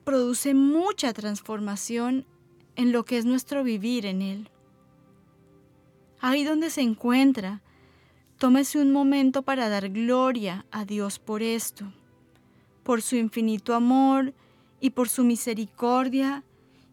produce 0.05 0.55
mucha 0.55 1.13
transformación 1.13 2.27
en 2.75 2.91
lo 2.91 3.05
que 3.05 3.19
es 3.19 3.27
nuestro 3.27 3.63
vivir 3.63 4.07
en 4.07 4.23
Él. 4.23 4.51
Ahí 6.21 6.45
donde 6.45 6.71
se 6.71 6.81
encuentra, 6.81 7.61
tómese 8.39 8.79
un 8.81 8.93
momento 8.93 9.43
para 9.43 9.69
dar 9.69 9.91
gloria 9.91 10.65
a 10.71 10.87
Dios 10.87 11.19
por 11.19 11.43
esto, 11.43 11.93
por 12.83 13.03
su 13.03 13.17
infinito 13.17 13.75
amor 13.75 14.33
y 14.81 14.91
por 14.91 15.09
su 15.09 15.25
misericordia 15.25 16.45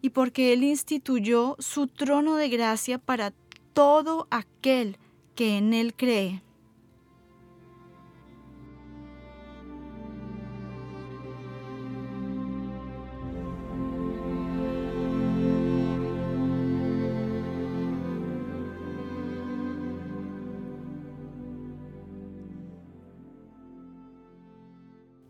y 0.01 0.11
porque 0.11 0.53
Él 0.53 0.63
instituyó 0.63 1.55
su 1.59 1.88
trono 1.88 2.35
de 2.35 2.49
gracia 2.49 2.99
para 2.99 3.33
todo 3.73 4.27
aquel 4.29 4.97
que 5.35 5.57
en 5.57 5.73
Él 5.73 5.93
cree. 5.95 6.41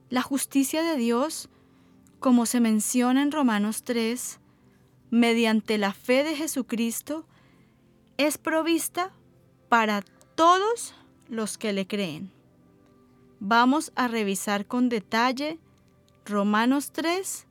La 0.10 0.22
justicia 0.22 0.82
de 0.82 0.96
Dios 0.96 1.50
como 2.20 2.46
se 2.46 2.60
menciona 2.60 3.22
en 3.22 3.32
Romanos 3.32 3.84
3, 3.84 4.40
mediante 5.10 5.78
la 5.78 5.94
fe 5.94 6.24
de 6.24 6.36
Jesucristo, 6.36 7.26
es 8.18 8.38
provista 8.38 9.12
para 9.70 10.02
todos 10.36 10.96
los 11.30 11.58
que 11.58 11.74
le 11.74 11.88
creen. 11.88 12.32
Vamos 13.40 13.92
a 13.96 14.08
revisar 14.08 14.66
con 14.66 14.90
detalle 14.90 15.60
Romanos 16.26 16.92
3, 16.92 17.46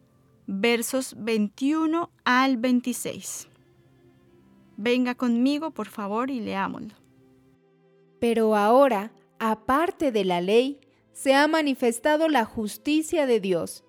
versos 0.47 1.15
21 1.19 2.11
al 2.25 2.57
26. 2.57 3.49
Venga 4.77 5.15
conmigo, 5.15 5.71
por 5.71 5.87
favor, 5.87 6.31
y 6.31 6.41
leámoslo. 6.41 6.95
Pero 8.21 8.57
ahora, 8.57 9.13
aparte 9.39 10.11
de 10.11 10.25
la 10.25 10.41
ley, 10.41 10.81
se 11.13 11.35
ha 11.35 11.47
manifestado 11.49 12.29
la 12.29 12.45
justicia 12.45 13.27
de 13.27 13.41
Dios 13.41 13.85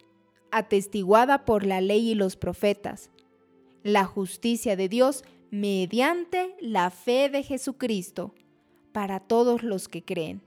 atestiguada 0.51 1.45
por 1.45 1.65
la 1.65 1.81
ley 1.81 2.11
y 2.11 2.15
los 2.15 2.35
profetas, 2.35 3.09
la 3.83 4.05
justicia 4.05 4.75
de 4.75 4.89
Dios 4.89 5.23
mediante 5.51 6.55
la 6.59 6.89
fe 6.89 7.29
de 7.29 7.43
Jesucristo, 7.43 8.33
para 8.91 9.19
todos 9.19 9.63
los 9.63 9.87
que 9.87 10.03
creen. 10.03 10.41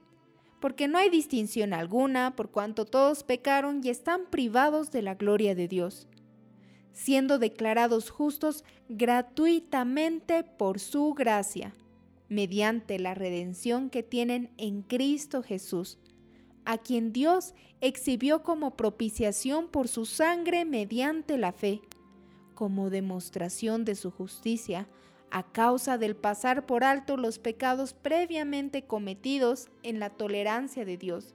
Porque 0.59 0.87
no 0.87 0.97
hay 0.97 1.09
distinción 1.09 1.73
alguna, 1.73 2.35
por 2.35 2.51
cuanto 2.51 2.85
todos 2.85 3.23
pecaron 3.23 3.81
y 3.83 3.89
están 3.89 4.25
privados 4.29 4.91
de 4.91 5.01
la 5.01 5.15
gloria 5.15 5.55
de 5.55 5.67
Dios, 5.67 6.07
siendo 6.91 7.39
declarados 7.39 8.09
justos 8.09 8.63
gratuitamente 8.89 10.43
por 10.43 10.79
su 10.79 11.13
gracia, 11.13 11.73
mediante 12.27 12.99
la 12.99 13.13
redención 13.13 13.89
que 13.89 14.03
tienen 14.03 14.51
en 14.57 14.81
Cristo 14.81 15.41
Jesús 15.41 15.97
a 16.65 16.77
quien 16.77 17.13
Dios 17.13 17.53
exhibió 17.81 18.43
como 18.43 18.75
propiciación 18.75 19.67
por 19.67 19.87
su 19.87 20.05
sangre 20.05 20.65
mediante 20.65 21.37
la 21.37 21.51
fe, 21.51 21.81
como 22.53 22.89
demostración 22.89 23.85
de 23.85 23.95
su 23.95 24.11
justicia, 24.11 24.87
a 25.31 25.43
causa 25.43 25.97
del 25.97 26.15
pasar 26.15 26.65
por 26.65 26.83
alto 26.83 27.17
los 27.17 27.39
pecados 27.39 27.93
previamente 27.93 28.83
cometidos 28.83 29.69
en 29.81 29.99
la 29.99 30.09
tolerancia 30.09 30.85
de 30.85 30.97
Dios, 30.97 31.33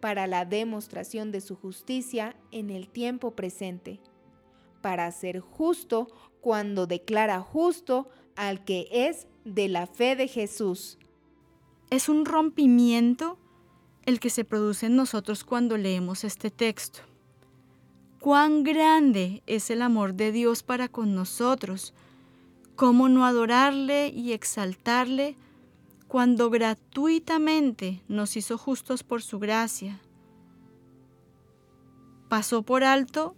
para 0.00 0.26
la 0.26 0.44
demostración 0.44 1.32
de 1.32 1.40
su 1.40 1.56
justicia 1.56 2.36
en 2.52 2.70
el 2.70 2.88
tiempo 2.88 3.32
presente, 3.32 4.00
para 4.82 5.10
ser 5.10 5.40
justo 5.40 6.08
cuando 6.40 6.86
declara 6.86 7.40
justo 7.40 8.08
al 8.36 8.64
que 8.64 8.88
es 8.92 9.26
de 9.44 9.68
la 9.68 9.86
fe 9.86 10.14
de 10.14 10.28
Jesús. 10.28 10.98
Es 11.90 12.08
un 12.08 12.24
rompimiento 12.24 13.38
el 14.08 14.20
que 14.20 14.30
se 14.30 14.44
produce 14.44 14.86
en 14.86 14.96
nosotros 14.96 15.44
cuando 15.44 15.76
leemos 15.76 16.24
este 16.24 16.50
texto. 16.50 17.00
Cuán 18.20 18.64
grande 18.64 19.42
es 19.46 19.68
el 19.68 19.82
amor 19.82 20.14
de 20.14 20.32
Dios 20.32 20.62
para 20.62 20.88
con 20.88 21.14
nosotros, 21.14 21.92
¿Cómo 22.78 23.08
no 23.08 23.26
adorarle 23.26 24.06
y 24.06 24.32
exaltarle 24.32 25.34
cuando 26.06 26.48
gratuitamente 26.48 28.04
nos 28.06 28.36
hizo 28.36 28.56
justos 28.56 29.02
por 29.02 29.20
su 29.20 29.40
gracia? 29.40 29.98
Pasó 32.28 32.62
por 32.62 32.84
alto 32.84 33.34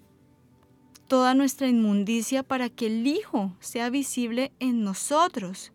toda 1.08 1.32
nuestra 1.32 1.68
inmundicia 1.68 2.42
para 2.42 2.68
que 2.68 2.88
el 2.88 3.06
Hijo 3.06 3.56
sea 3.60 3.88
visible 3.88 4.52
en 4.58 4.84
nosotros. 4.84 5.72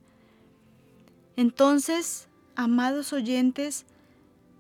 Entonces, 1.36 2.30
amados 2.56 3.14
oyentes, 3.14 3.88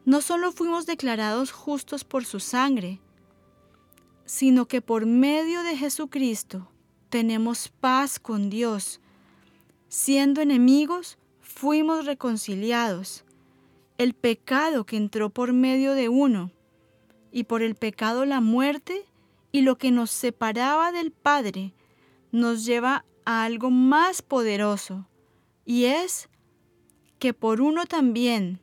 no 0.06 0.22
solo 0.22 0.52
fuimos 0.52 0.86
declarados 0.86 1.52
justos 1.52 2.04
por 2.04 2.26
su 2.26 2.40
sangre, 2.40 3.02
sino 4.26 4.68
que 4.68 4.82
por 4.82 5.06
medio 5.06 5.64
de 5.64 5.76
Jesucristo 5.76 6.68
tenemos 7.10 7.70
paz 7.70 8.20
con 8.20 8.50
Dios. 8.50 9.02
Siendo 9.88 10.42
enemigos, 10.42 11.18
fuimos 11.40 12.06
reconciliados. 12.06 13.24
El 13.98 14.14
pecado 14.14 14.86
que 14.86 14.98
entró 14.98 15.30
por 15.30 15.54
medio 15.54 15.94
de 15.94 16.10
uno, 16.10 16.52
y 17.32 17.46
por 17.46 17.62
el 17.62 17.76
pecado 17.76 18.26
la 18.26 18.42
muerte, 18.42 19.06
y 19.52 19.62
lo 19.62 19.78
que 19.78 19.92
nos 19.92 20.12
separaba 20.12 20.92
del 20.92 21.12
Padre, 21.12 21.74
nos 22.32 22.66
lleva 22.66 23.06
a 23.26 23.44
algo 23.44 23.72
más 23.72 24.22
poderoso, 24.22 25.08
y 25.66 25.86
es 25.86 26.30
que 27.20 27.34
por 27.34 27.62
uno 27.62 27.86
también, 27.86 28.60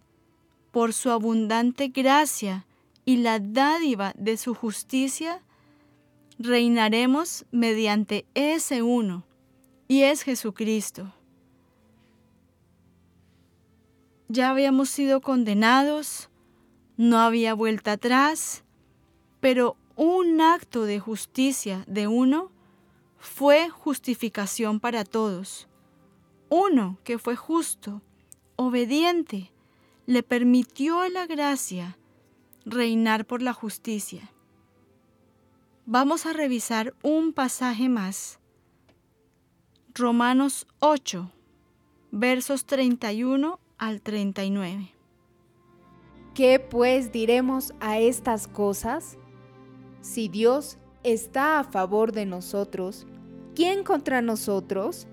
por 0.72 0.92
su 0.92 1.10
abundante 1.10 1.88
gracia 1.88 2.66
y 3.04 3.18
la 3.18 3.38
dádiva 3.38 4.12
de 4.16 4.36
su 4.36 4.54
justicia, 4.54 5.42
reinaremos 6.38 7.44
mediante 7.52 8.26
ese 8.34 8.82
uno, 8.82 9.24
y 9.86 10.02
es 10.02 10.22
Jesucristo. 10.22 11.12
Ya 14.28 14.50
habíamos 14.50 14.88
sido 14.88 15.20
condenados, 15.20 16.30
no 16.96 17.18
había 17.18 17.52
vuelta 17.54 17.92
atrás, 17.92 18.64
pero 19.40 19.76
un 19.94 20.40
acto 20.40 20.84
de 20.84 21.00
justicia 21.00 21.84
de 21.86 22.06
uno 22.06 22.50
fue 23.18 23.68
justificación 23.68 24.80
para 24.80 25.04
todos. 25.04 25.68
Uno 26.48 26.98
que 27.04 27.18
fue 27.18 27.36
justo, 27.36 28.00
obediente, 28.56 29.51
le 30.06 30.22
permitió 30.22 31.00
a 31.00 31.08
la 31.08 31.26
gracia 31.26 31.96
reinar 32.64 33.26
por 33.26 33.42
la 33.42 33.52
justicia. 33.52 34.30
Vamos 35.86 36.26
a 36.26 36.32
revisar 36.32 36.94
un 37.02 37.32
pasaje 37.32 37.88
más. 37.88 38.38
Romanos 39.94 40.66
8, 40.78 41.30
versos 42.10 42.64
31 42.66 43.60
al 43.78 44.00
39. 44.00 44.94
¿Qué 46.34 46.58
pues 46.60 47.12
diremos 47.12 47.74
a 47.80 47.98
estas 47.98 48.48
cosas? 48.48 49.18
Si 50.00 50.28
Dios 50.28 50.78
está 51.02 51.60
a 51.60 51.64
favor 51.64 52.12
de 52.12 52.26
nosotros, 52.26 53.06
¿quién 53.54 53.84
contra 53.84 54.22
nosotros? 54.22 55.06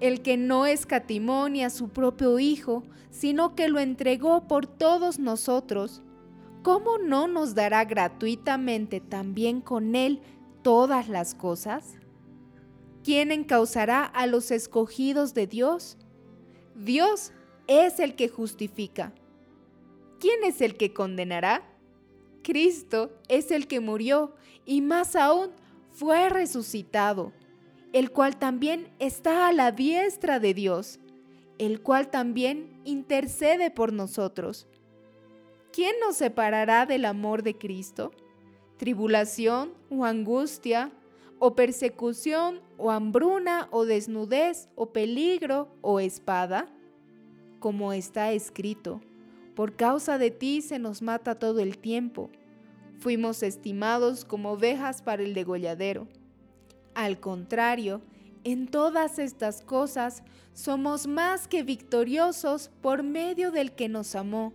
El 0.00 0.22
que 0.22 0.36
no 0.36 0.66
escatimó 0.66 1.48
ni 1.48 1.64
a 1.64 1.70
su 1.70 1.88
propio 1.88 2.38
Hijo, 2.38 2.82
sino 3.10 3.54
que 3.54 3.68
lo 3.68 3.78
entregó 3.78 4.46
por 4.46 4.66
todos 4.66 5.18
nosotros, 5.18 6.02
¿cómo 6.62 6.98
no 6.98 7.28
nos 7.28 7.54
dará 7.54 7.84
gratuitamente 7.84 9.00
también 9.00 9.60
con 9.60 9.94
Él 9.94 10.20
todas 10.62 11.08
las 11.08 11.34
cosas? 11.34 11.94
¿Quién 13.02 13.32
encausará 13.32 14.04
a 14.04 14.26
los 14.26 14.50
escogidos 14.50 15.32
de 15.32 15.46
Dios? 15.46 15.96
Dios 16.74 17.32
es 17.68 18.00
el 18.00 18.16
que 18.16 18.28
justifica. 18.28 19.14
¿Quién 20.18 20.44
es 20.44 20.60
el 20.60 20.76
que 20.76 20.92
condenará? 20.92 21.62
Cristo 22.42 23.12
es 23.28 23.50
el 23.50 23.66
que 23.66 23.80
murió 23.80 24.34
y 24.64 24.80
más 24.80 25.16
aún 25.16 25.50
fue 25.92 26.28
resucitado, 26.28 27.32
el 27.96 28.10
cual 28.10 28.36
también 28.36 28.92
está 28.98 29.48
a 29.48 29.52
la 29.52 29.72
diestra 29.72 30.38
de 30.38 30.52
Dios, 30.52 31.00
el 31.58 31.80
cual 31.80 32.10
también 32.10 32.80
intercede 32.84 33.70
por 33.70 33.92
nosotros. 33.92 34.66
¿quién 35.76 35.94
nos 36.00 36.16
separará 36.16 36.86
del 36.86 37.04
amor 37.04 37.42
de 37.42 37.58
Cristo? 37.58 38.12
¿Tribulación 38.78 39.74
o 39.90 40.06
angustia, 40.06 40.90
o 41.38 41.54
persecución, 41.54 42.62
o 42.78 42.90
hambruna, 42.90 43.68
o 43.70 43.84
desnudez, 43.84 44.70
o 44.74 44.86
peligro, 44.86 45.68
o 45.82 46.00
espada? 46.00 46.66
Como 47.60 47.92
está 47.92 48.32
escrito, 48.32 49.02
por 49.54 49.76
causa 49.76 50.16
de 50.16 50.30
ti 50.30 50.62
se 50.62 50.78
nos 50.78 51.02
mata 51.02 51.38
todo 51.38 51.60
el 51.60 51.76
tiempo. 51.76 52.30
Fuimos 52.98 53.42
estimados 53.42 54.24
como 54.24 54.52
ovejas 54.52 55.02
para 55.02 55.22
el 55.22 55.34
degolladero. 55.34 56.08
Al 56.96 57.20
contrario, 57.20 58.02
en 58.42 58.66
todas 58.66 59.20
estas 59.20 59.62
cosas 59.62 60.24
somos 60.52 61.06
más 61.06 61.46
que 61.46 61.62
victoriosos 61.62 62.72
por 62.80 63.04
medio 63.04 63.52
del 63.52 63.70
que 63.70 63.88
nos 63.88 64.16
amó 64.16 64.52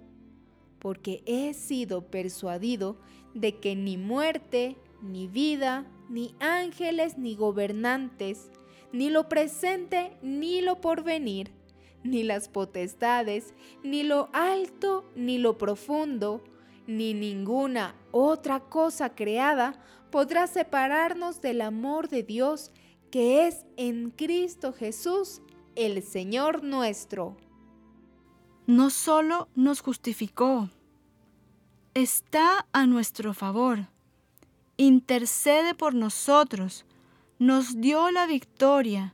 porque 0.82 1.22
he 1.28 1.54
sido 1.54 2.08
persuadido 2.08 2.98
de 3.36 3.60
que 3.60 3.76
ni 3.76 3.98
muerte, 3.98 4.76
ni 5.02 5.28
vida, 5.28 5.86
ni 6.10 6.34
ángeles, 6.40 7.20
ni 7.20 7.36
gobernantes, 7.36 8.50
ni 8.92 9.12
lo 9.12 9.30
presente, 9.30 10.18
ni 10.24 10.62
lo 10.62 10.82
porvenir, 10.82 11.52
ni 12.04 12.24
las 12.24 12.50
potestades, 12.50 13.54
ni 13.84 14.02
lo 14.02 14.30
alto, 14.34 15.06
ni 15.16 15.38
lo 15.38 15.60
profundo, 15.60 16.44
ni 16.88 17.14
ninguna 17.14 17.96
otra 18.10 18.60
cosa 18.60 19.14
creada 19.14 19.80
podrá 20.12 20.48
separarnos 20.48 21.42
del 21.42 21.62
amor 21.62 22.10
de 22.10 22.24
Dios 22.24 22.72
que 23.10 23.48
es 23.48 23.66
en 23.78 24.12
Cristo 24.12 24.74
Jesús, 24.74 25.42
el 25.76 26.04
Señor 26.04 26.64
nuestro 26.64 27.38
no 28.72 28.90
solo 28.90 29.50
nos 29.56 29.82
justificó, 29.82 30.70
está 31.94 32.68
a 32.72 32.86
nuestro 32.86 33.34
favor, 33.34 33.88
intercede 34.78 35.76
por 35.76 35.94
nosotros, 35.94 36.86
nos 37.38 37.82
dio 37.82 38.12
la 38.12 38.28
victoria 38.28 39.14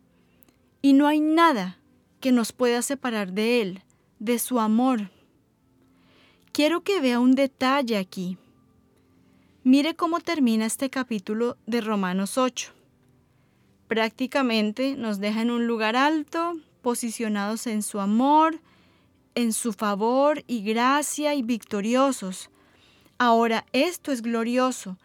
y 0.82 0.94
no 0.94 1.08
hay 1.08 1.20
nada 1.20 1.80
que 2.20 2.32
nos 2.32 2.52
pueda 2.52 2.82
separar 2.82 3.32
de 3.32 3.62
Él, 3.62 3.84
de 4.20 4.38
su 4.38 4.60
amor. 4.60 5.10
Quiero 6.52 6.82
que 6.82 7.02
vea 7.02 7.20
un 7.20 7.34
detalle 7.34 7.98
aquí. 7.98 8.38
Mire 9.68 9.98
cómo 9.98 10.22
termina 10.22 10.66
este 10.66 10.90
capítulo 10.90 11.58
de 11.66 11.82
Romanos 11.82 12.38
8. 12.38 12.72
Prácticamente 13.90 14.96
nos 14.96 15.20
deja 15.20 15.42
en 15.42 15.52
un 15.52 15.68
lugar 15.68 15.98
alto, 15.98 16.54
posicionados 16.82 17.68
en 17.68 17.84
su 17.84 18.00
amor, 18.00 18.62
en 19.36 19.52
su 19.52 19.74
favor 19.74 20.42
y 20.48 20.64
gracia 20.64 21.36
y 21.36 21.42
victoriosos. 21.42 22.50
Ahora, 23.18 23.66
esto 23.74 24.14
es 24.14 24.22
glorioso, 24.22 24.98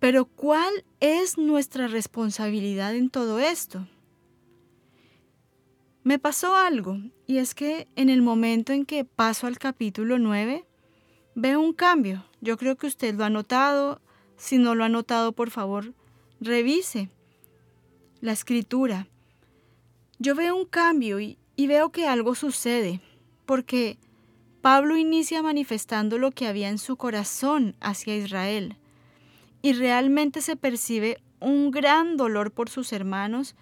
pero 0.00 0.24
¿cuál 0.24 0.84
es 0.98 1.38
nuestra 1.38 1.86
responsabilidad 1.86 2.92
en 2.96 3.08
todo 3.08 3.38
esto? 3.38 3.86
Me 6.02 6.18
pasó 6.18 6.56
algo, 6.56 6.98
y 7.28 7.38
es 7.38 7.54
que 7.54 7.86
en 7.94 8.10
el 8.10 8.20
momento 8.20 8.72
en 8.72 8.84
que 8.84 9.04
paso 9.04 9.46
al 9.46 9.60
capítulo 9.60 10.18
9, 10.18 10.64
veo 11.36 11.60
un 11.60 11.72
cambio. 11.72 12.24
Yo 12.40 12.56
creo 12.56 12.76
que 12.76 12.88
usted 12.88 13.14
lo 13.14 13.24
ha 13.24 13.30
notado. 13.30 14.00
Si 14.36 14.58
no 14.58 14.74
lo 14.74 14.82
ha 14.82 14.88
notado, 14.88 15.32
por 15.32 15.50
favor, 15.50 15.94
revise 16.40 17.08
la 18.20 18.32
escritura. 18.32 19.06
Yo 20.18 20.34
veo 20.34 20.56
un 20.56 20.64
cambio 20.64 21.20
y, 21.20 21.38
y 21.54 21.68
veo 21.68 21.90
que 21.90 22.08
algo 22.08 22.34
sucede 22.34 23.00
porque 23.44 23.98
Pablo 24.62 24.96
inicia 24.96 25.42
manifestando 25.42 26.18
lo 26.18 26.32
que 26.32 26.48
había 26.48 26.70
en 26.70 26.78
su 26.78 26.96
corazón 26.96 27.76
hacia 27.80 28.16
Israel 28.16 28.76
y 29.62 29.74
realmente 29.74 30.40
se 30.40 30.56
percibe 30.56 31.22
un 31.38 31.70
gran 31.70 32.16
dolor 32.16 32.50
por 32.50 32.70
sus 32.70 32.92
hermanos, 32.92 33.54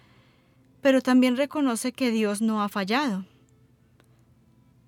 pero 0.81 1.01
también 1.01 1.35
reconoce 1.35 1.91
que 1.91 2.09
Dios 2.09 2.41
no 2.41 2.63
ha 2.63 2.69
fallado. 2.69 3.25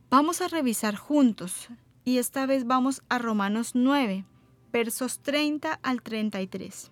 Vamos 0.10 0.42
a 0.42 0.48
revisar 0.48 0.96
juntos 0.96 1.70
y 2.08 2.20
esta 2.20 2.45
vez 2.45 2.66
vamos 2.66 3.03
a 3.10 3.20
Romanos 3.20 3.72
9, 3.74 4.24
versos 4.72 5.20
30 5.20 5.74
al 5.84 6.01
33. 6.01 6.89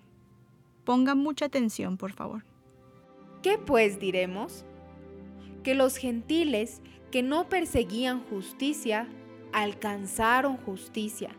Pongan 0.83 1.19
mucha 1.19 1.45
atención, 1.45 1.95
por 1.95 2.11
favor. 2.11 2.43
¿Qué 3.41 3.57
pues 3.57 3.97
diremos? 3.97 4.65
Que 5.63 5.73
los 5.73 5.95
gentiles 5.95 6.81
que 7.11 7.23
no 7.23 7.47
perseguían 7.47 8.25
justicia, 8.25 9.07
alcanzaron 9.53 10.57
justicia, 10.57 11.29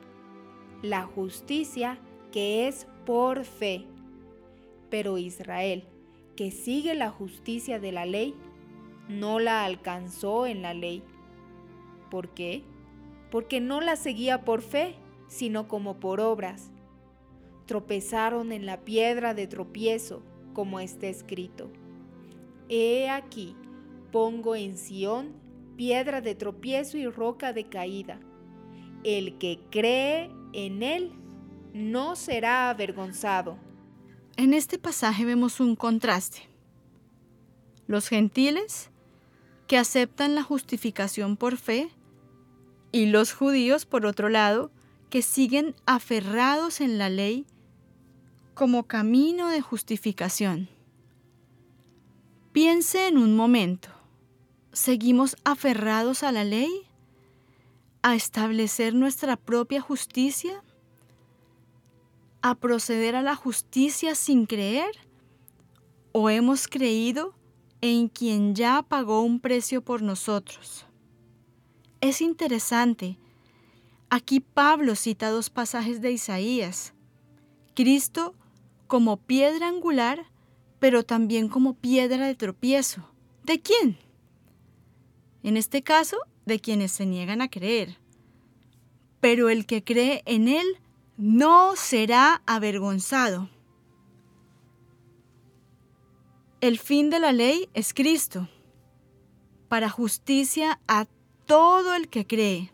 la 0.80 1.02
justicia 1.02 1.98
que 2.32 2.68
es 2.68 2.86
por 3.04 3.44
fe. 3.44 3.84
Pero 4.88 5.18
Israel, 5.18 5.84
que 6.34 6.50
sigue 6.50 6.94
la 6.94 7.10
justicia 7.10 7.78
de 7.78 7.92
la 7.92 8.06
ley, 8.06 8.34
no 9.10 9.38
la 9.38 9.66
alcanzó 9.66 10.46
en 10.46 10.62
la 10.62 10.72
ley. 10.72 11.02
¿Por 12.10 12.30
qué? 12.30 12.64
Porque 13.30 13.60
no 13.60 13.80
la 13.80 13.96
seguía 13.96 14.44
por 14.44 14.62
fe, 14.62 14.96
sino 15.28 15.68
como 15.68 15.98
por 15.98 16.20
obras. 16.20 16.70
Tropezaron 17.66 18.52
en 18.52 18.66
la 18.66 18.84
piedra 18.84 19.34
de 19.34 19.46
tropiezo, 19.46 20.22
como 20.52 20.80
está 20.80 21.08
escrito. 21.08 21.70
He 22.68 23.08
aquí, 23.08 23.56
pongo 24.12 24.54
en 24.54 24.76
Sión 24.76 25.46
piedra 25.76 26.20
de 26.20 26.34
tropiezo 26.34 26.96
y 26.96 27.06
roca 27.06 27.52
de 27.52 27.68
caída. 27.68 28.18
El 29.04 29.38
que 29.38 29.60
cree 29.70 30.30
en 30.52 30.82
él 30.82 31.12
no 31.72 32.16
será 32.16 32.70
avergonzado. 32.70 33.58
En 34.36 34.54
este 34.54 34.78
pasaje 34.78 35.24
vemos 35.24 35.60
un 35.60 35.76
contraste. 35.76 36.48
Los 37.86 38.08
gentiles, 38.08 38.90
que 39.66 39.78
aceptan 39.78 40.34
la 40.34 40.42
justificación 40.42 41.36
por 41.36 41.56
fe, 41.56 41.88
y 42.96 43.04
los 43.04 43.34
judíos, 43.34 43.84
por 43.84 44.06
otro 44.06 44.30
lado, 44.30 44.70
que 45.10 45.20
siguen 45.20 45.74
aferrados 45.84 46.80
en 46.80 46.96
la 46.96 47.10
ley 47.10 47.44
como 48.54 48.84
camino 48.84 49.50
de 49.50 49.60
justificación. 49.60 50.70
Piense 52.52 53.06
en 53.06 53.18
un 53.18 53.36
momento. 53.36 53.90
¿Seguimos 54.72 55.36
aferrados 55.44 56.22
a 56.22 56.32
la 56.32 56.44
ley? 56.44 56.70
¿A 58.00 58.14
establecer 58.14 58.94
nuestra 58.94 59.36
propia 59.36 59.82
justicia? 59.82 60.62
¿A 62.40 62.54
proceder 62.54 63.14
a 63.14 63.20
la 63.20 63.36
justicia 63.36 64.14
sin 64.14 64.46
creer? 64.46 64.96
¿O 66.12 66.30
hemos 66.30 66.66
creído 66.66 67.34
en 67.82 68.08
quien 68.08 68.54
ya 68.54 68.80
pagó 68.80 69.20
un 69.20 69.38
precio 69.38 69.82
por 69.82 70.00
nosotros? 70.00 70.85
Es 72.06 72.20
interesante. 72.20 73.18
Aquí 74.10 74.38
Pablo 74.38 74.94
cita 74.94 75.28
dos 75.30 75.50
pasajes 75.50 76.00
de 76.00 76.12
Isaías. 76.12 76.94
Cristo 77.74 78.36
como 78.86 79.16
piedra 79.16 79.66
angular 79.66 80.30
pero 80.78 81.04
también 81.04 81.48
como 81.48 81.74
piedra 81.74 82.28
de 82.28 82.36
tropiezo. 82.36 83.10
¿De 83.42 83.60
quién? 83.60 83.98
En 85.42 85.56
este 85.56 85.82
caso, 85.82 86.16
de 86.44 86.60
quienes 86.60 86.92
se 86.92 87.06
niegan 87.06 87.42
a 87.42 87.48
creer. 87.48 87.98
Pero 89.20 89.48
el 89.48 89.66
que 89.66 89.82
cree 89.82 90.22
en 90.26 90.46
Él 90.46 90.78
no 91.16 91.74
será 91.74 92.40
avergonzado. 92.46 93.50
El 96.60 96.78
fin 96.78 97.10
de 97.10 97.18
la 97.18 97.32
ley 97.32 97.68
es 97.74 97.92
Cristo, 97.92 98.48
para 99.68 99.90
justicia 99.90 100.78
a 100.86 101.06
todo 101.46 101.94
el 101.94 102.08
que 102.08 102.26
cree. 102.26 102.72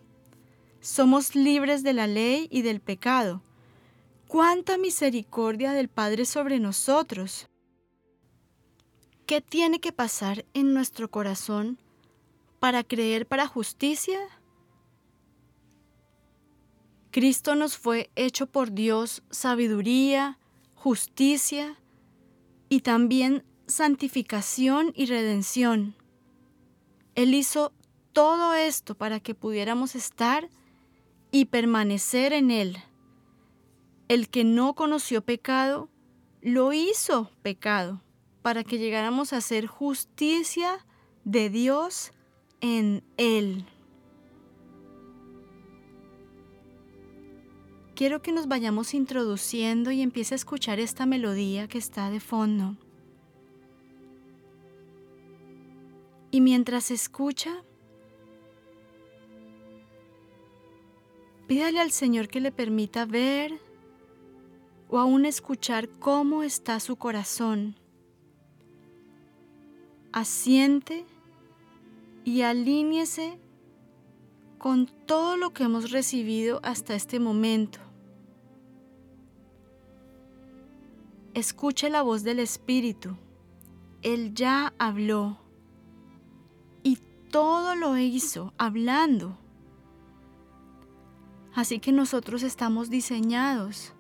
Somos 0.81 1.35
libres 1.35 1.83
de 1.83 1.93
la 1.93 2.07
ley 2.07 2.49
y 2.51 2.63
del 2.63 2.81
pecado. 2.81 3.43
¡Cuánta 4.27 4.79
misericordia 4.79 5.73
del 5.73 5.89
Padre 5.89 6.25
sobre 6.25 6.59
nosotros! 6.59 7.49
¿Qué 9.27 9.41
tiene 9.41 9.79
que 9.79 9.93
pasar 9.93 10.45
en 10.55 10.75
nuestro 10.75 11.11
corazón 11.11 11.79
para 12.59 12.83
creer 12.83 13.27
para 13.27 13.47
justicia? 13.47 14.19
Cristo 17.11 17.55
nos 17.55 17.77
fue 17.77 18.11
hecho 18.17 18.47
por 18.47 18.73
Dios 18.73 19.23
sabiduría, 19.31 20.39
justicia 20.75 21.79
y 22.71 22.81
también 22.81 23.45
santificación 23.67 24.93
y 24.97 25.07
redención. 25.07 25.95
Él 27.15 27.35
hizo 27.35 27.73
todo 28.13 28.55
esto 28.55 28.95
para 28.95 29.21
que 29.21 29.35
pudiéramos 29.35 29.95
estar 29.95 30.49
y 31.31 31.47
permanecer 31.47 32.33
en 32.33 32.51
Él. 32.51 32.77
El 34.09 34.29
que 34.29 34.45
no 34.45 34.75
conoció 34.75 35.23
pecado, 35.23 35.89
lo 36.43 36.73
hizo 36.73 37.31
pecado 37.43 38.03
para 38.43 38.65
que 38.65 38.79
llegáramos 38.79 39.33
a 39.33 39.41
ser 39.41 39.67
justicia 39.67 40.85
de 41.25 41.49
Dios 41.51 42.13
en 42.61 43.03
Él. 43.17 43.65
Quiero 47.95 48.23
que 48.23 48.33
nos 48.33 48.49
vayamos 48.49 48.95
introduciendo 48.95 49.91
y 49.93 50.03
empiece 50.03 50.35
a 50.35 50.37
escuchar 50.37 50.81
esta 50.81 51.07
melodía 51.07 51.69
que 51.69 51.79
está 51.79 52.11
de 52.11 52.21
fondo. 52.21 52.77
Y 56.31 56.41
mientras 56.41 56.91
escucha, 56.91 57.63
pídale 61.47 61.81
al 61.81 61.91
Señor 61.91 62.29
que 62.29 62.41
le 62.41 62.53
permita 62.53 63.05
ver 63.05 63.59
o 64.89 64.99
aún 64.99 65.25
escuchar 65.27 65.89
cómo 65.89 66.43
está 66.43 66.81
su 66.81 66.97
corazón 66.97 67.77
asiente 70.13 71.07
y 72.25 72.43
alíñese 72.43 73.39
con 74.59 74.87
todo 74.87 75.37
lo 75.37 75.53
que 75.53 75.65
hemos 75.65 75.91
recibido 75.91 76.61
hasta 76.63 76.95
este 76.95 77.19
momento. 77.19 77.81
Escuche 81.35 81.89
la 81.89 82.03
voz 82.03 82.23
del 82.23 82.39
Espíritu. 82.39 83.17
Él 84.03 84.35
ya 84.35 84.75
habló 84.79 85.39
y 86.83 86.99
todo 87.31 87.75
lo 87.75 87.97
hizo 87.97 88.53
hablando. 88.59 89.39
Así 91.55 91.79
que 91.81 91.93
nosotros 91.93 92.43
estamos 92.43 92.89
diseñados 92.89 93.93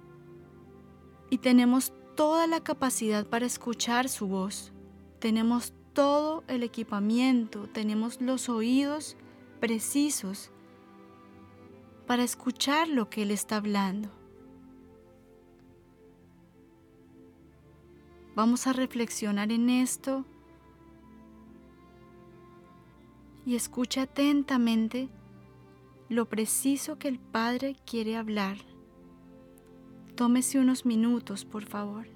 y 1.28 1.38
tenemos 1.38 1.92
toda 2.14 2.46
la 2.46 2.60
capacidad 2.60 3.26
para 3.26 3.46
escuchar 3.46 4.08
su 4.08 4.26
voz. 4.26 4.72
Tenemos 5.18 5.74
todo 5.92 6.44
el 6.48 6.62
equipamiento, 6.62 7.68
tenemos 7.68 8.20
los 8.20 8.48
oídos 8.48 9.16
precisos 9.60 10.50
para 12.06 12.22
escuchar 12.22 12.88
lo 12.88 13.10
que 13.10 13.22
Él 13.22 13.30
está 13.30 13.56
hablando. 13.56 14.10
Vamos 18.34 18.66
a 18.66 18.72
reflexionar 18.72 19.52
en 19.52 19.68
esto 19.68 20.24
y 23.44 23.56
escucha 23.56 24.02
atentamente 24.02 25.10
lo 26.12 26.28
preciso 26.28 26.98
que 26.98 27.08
el 27.08 27.18
Padre 27.18 27.74
quiere 27.86 28.16
hablar. 28.16 28.58
Tómese 30.14 30.58
unos 30.58 30.84
minutos, 30.84 31.46
por 31.46 31.64
favor. 31.64 32.06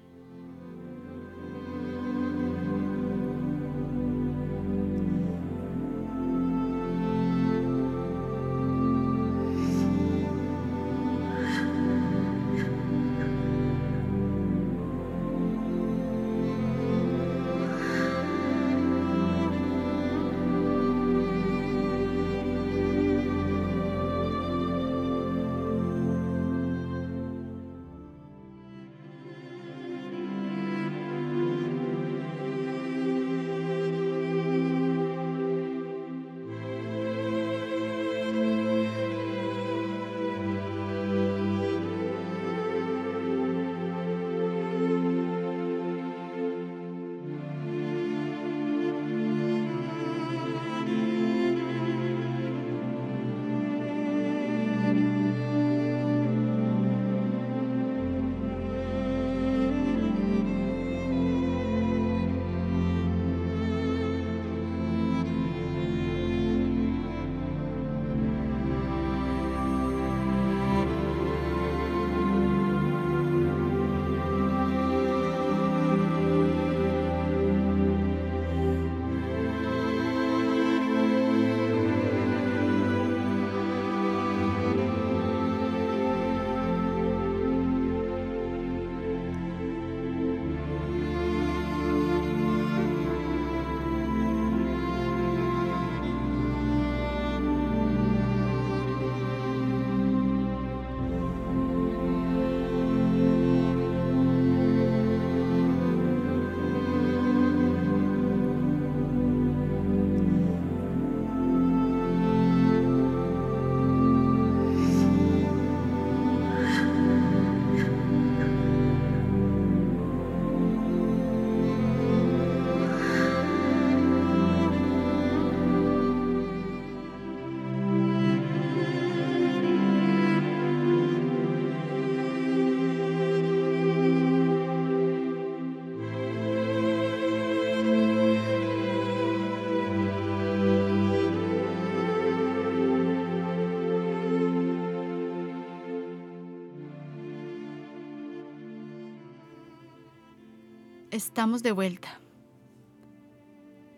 Estamos 151.17 151.63
de 151.63 151.71
vuelta. 151.71 152.19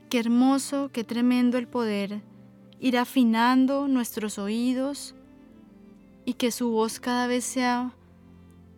Qué 0.09 0.19
hermoso, 0.19 0.89
qué 0.91 1.03
tremendo 1.03 1.57
el 1.57 1.67
poder 1.67 2.21
ir 2.79 2.97
afinando 2.97 3.87
nuestros 3.87 4.39
oídos 4.39 5.13
y 6.25 6.33
que 6.33 6.51
su 6.51 6.71
voz 6.71 6.99
cada 6.99 7.27
vez 7.27 7.43
sea 7.43 7.93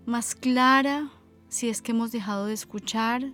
más 0.06 0.36
clara 0.36 1.12
si 1.48 1.70
es 1.70 1.82
que 1.82 1.92
hemos 1.92 2.12
dejado 2.12 2.48
de 2.48 2.54
escuchar, 2.54 3.32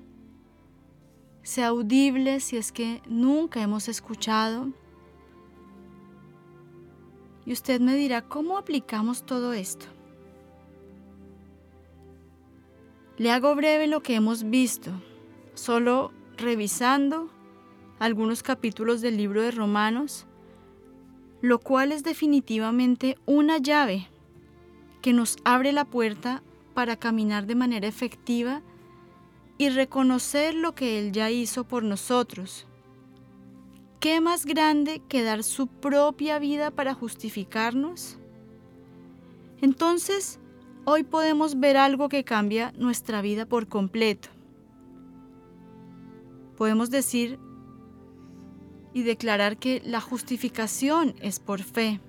sea 1.41 1.68
audible 1.68 2.39
si 2.39 2.58
es 2.58 2.72
que 2.72 3.01
nunca 3.08 3.62
hemos 3.62 3.88
escuchado. 3.88 4.74
Y 7.45 7.53
usted 7.53 7.80
me 7.80 7.95
dirá, 7.95 8.24
¿cómo 8.24 8.58
aplicamos 8.58 9.26
todo 9.26 9.53
esto? 9.53 9.96
Le 13.18 13.32
hago 13.32 13.55
breve 13.55 13.88
lo 13.88 14.03
que 14.03 14.13
hemos 14.13 14.43
visto, 14.43 14.91
solo 15.55 16.11
revisando 16.38 17.30
algunos 17.97 18.43
capítulos 18.43 19.01
del 19.01 19.18
libro 19.18 19.41
de 19.41 19.49
Romanos, 19.49 20.28
lo 21.41 21.57
cual 21.57 21.91
es 21.91 22.03
definitivamente 22.03 23.18
una 23.26 23.57
llave 23.57 24.07
que 25.01 25.13
nos 25.13 25.38
abre 25.43 25.72
la 25.72 25.86
puerta 25.86 26.43
para 26.76 26.95
caminar 26.95 27.47
de 27.47 27.55
manera 27.55 27.88
efectiva 27.88 28.61
y 29.57 29.70
reconocer 29.70 30.53
lo 30.53 30.76
que 30.76 30.99
Él 30.99 31.11
ya 31.11 31.32
hizo 31.32 31.63
por 31.63 31.84
nosotros. 31.84 32.68
¿Qué 33.99 34.22
más 34.22 34.45
grande 34.45 35.01
que 35.09 35.24
dar 35.24 35.43
su 35.43 35.65
propia 35.65 36.38
vida 36.38 36.70
para 36.70 36.93
justificarnos? 36.93 38.20
Entonces, 39.59 40.39
hoy 40.89 41.03
podemos 41.03 41.59
ver 41.59 41.75
algo 41.75 42.07
que 42.07 42.23
cambia 42.23 42.71
nuestra 42.77 43.21
vida 43.21 43.45
por 43.45 43.67
completo. 43.67 44.29
Podemos 46.55 46.89
decir 46.89 47.38
y 48.93 49.03
declarar 49.03 49.57
que 49.57 49.81
la 49.83 49.99
justificación 49.99 51.13
es 51.21 51.41
por 51.41 51.61
fe. 51.61 51.99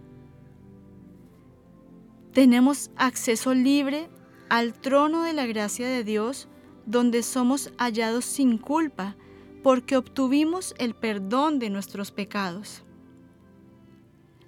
Tenemos 2.33 2.93
acceso 2.95 3.53
libre 3.53 4.09
al 4.49 4.74
trono 4.74 5.24
de 5.24 5.33
la 5.33 5.47
gracia 5.47 5.89
de 5.89 6.05
Dios 6.05 6.47
donde 6.87 7.24
somos 7.24 7.72
hallados 7.79 8.26
sin 8.26 8.59
culpa 8.59 9.16
porque 9.64 9.97
obtuvimos 9.97 10.76
el 10.79 10.95
perdón 10.95 11.59
de 11.59 11.68
nuestros 11.68 12.12
pecados. 12.12 12.85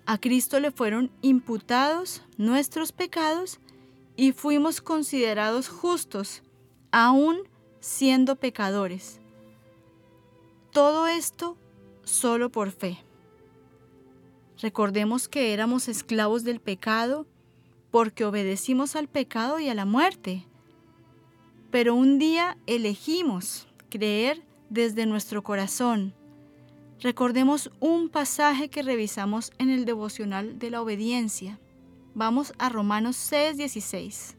A 0.06 0.18
Cristo 0.18 0.60
le 0.60 0.70
fueron 0.70 1.10
imputados 1.20 2.22
nuestros 2.36 2.92
pecados 2.92 3.58
y 4.16 4.32
fuimos 4.32 4.80
considerados 4.80 5.68
justos, 5.68 6.42
aún 6.92 7.38
siendo 7.80 8.36
pecadores. 8.36 9.20
Todo 10.72 11.06
esto 11.06 11.56
solo 12.04 12.50
por 12.50 12.70
fe. 12.70 12.98
Recordemos 14.60 15.28
que 15.28 15.52
éramos 15.52 15.88
esclavos 15.88 16.44
del 16.44 16.60
pecado 16.60 17.26
porque 17.90 18.24
obedecimos 18.24 18.94
al 18.94 19.08
pecado 19.08 19.58
y 19.58 19.68
a 19.68 19.74
la 19.74 19.84
muerte. 19.84 20.46
Pero 21.70 21.94
un 21.94 22.18
día 22.18 22.58
elegimos 22.66 23.66
creer 23.88 24.42
desde 24.68 25.06
nuestro 25.06 25.42
corazón. 25.42 26.14
Recordemos 27.00 27.70
un 27.80 28.08
pasaje 28.10 28.68
que 28.68 28.82
revisamos 28.82 29.52
en 29.58 29.70
el 29.70 29.84
devocional 29.84 30.58
de 30.58 30.70
la 30.70 30.82
obediencia. 30.82 31.58
Vamos 32.14 32.52
a 32.58 32.68
Romanos 32.68 33.16
6:16. 33.16 34.36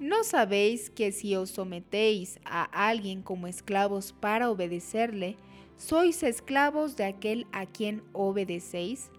¿No 0.00 0.24
sabéis 0.24 0.88
que 0.88 1.12
si 1.12 1.36
os 1.36 1.50
sometéis 1.50 2.40
a 2.46 2.64
alguien 2.88 3.22
como 3.22 3.46
esclavos 3.46 4.14
para 4.14 4.50
obedecerle, 4.50 5.36
sois 5.76 6.22
esclavos 6.22 6.96
de 6.96 7.04
aquel 7.04 7.46
a 7.52 7.66
quien 7.66 8.02
obedecéis? 8.14 9.10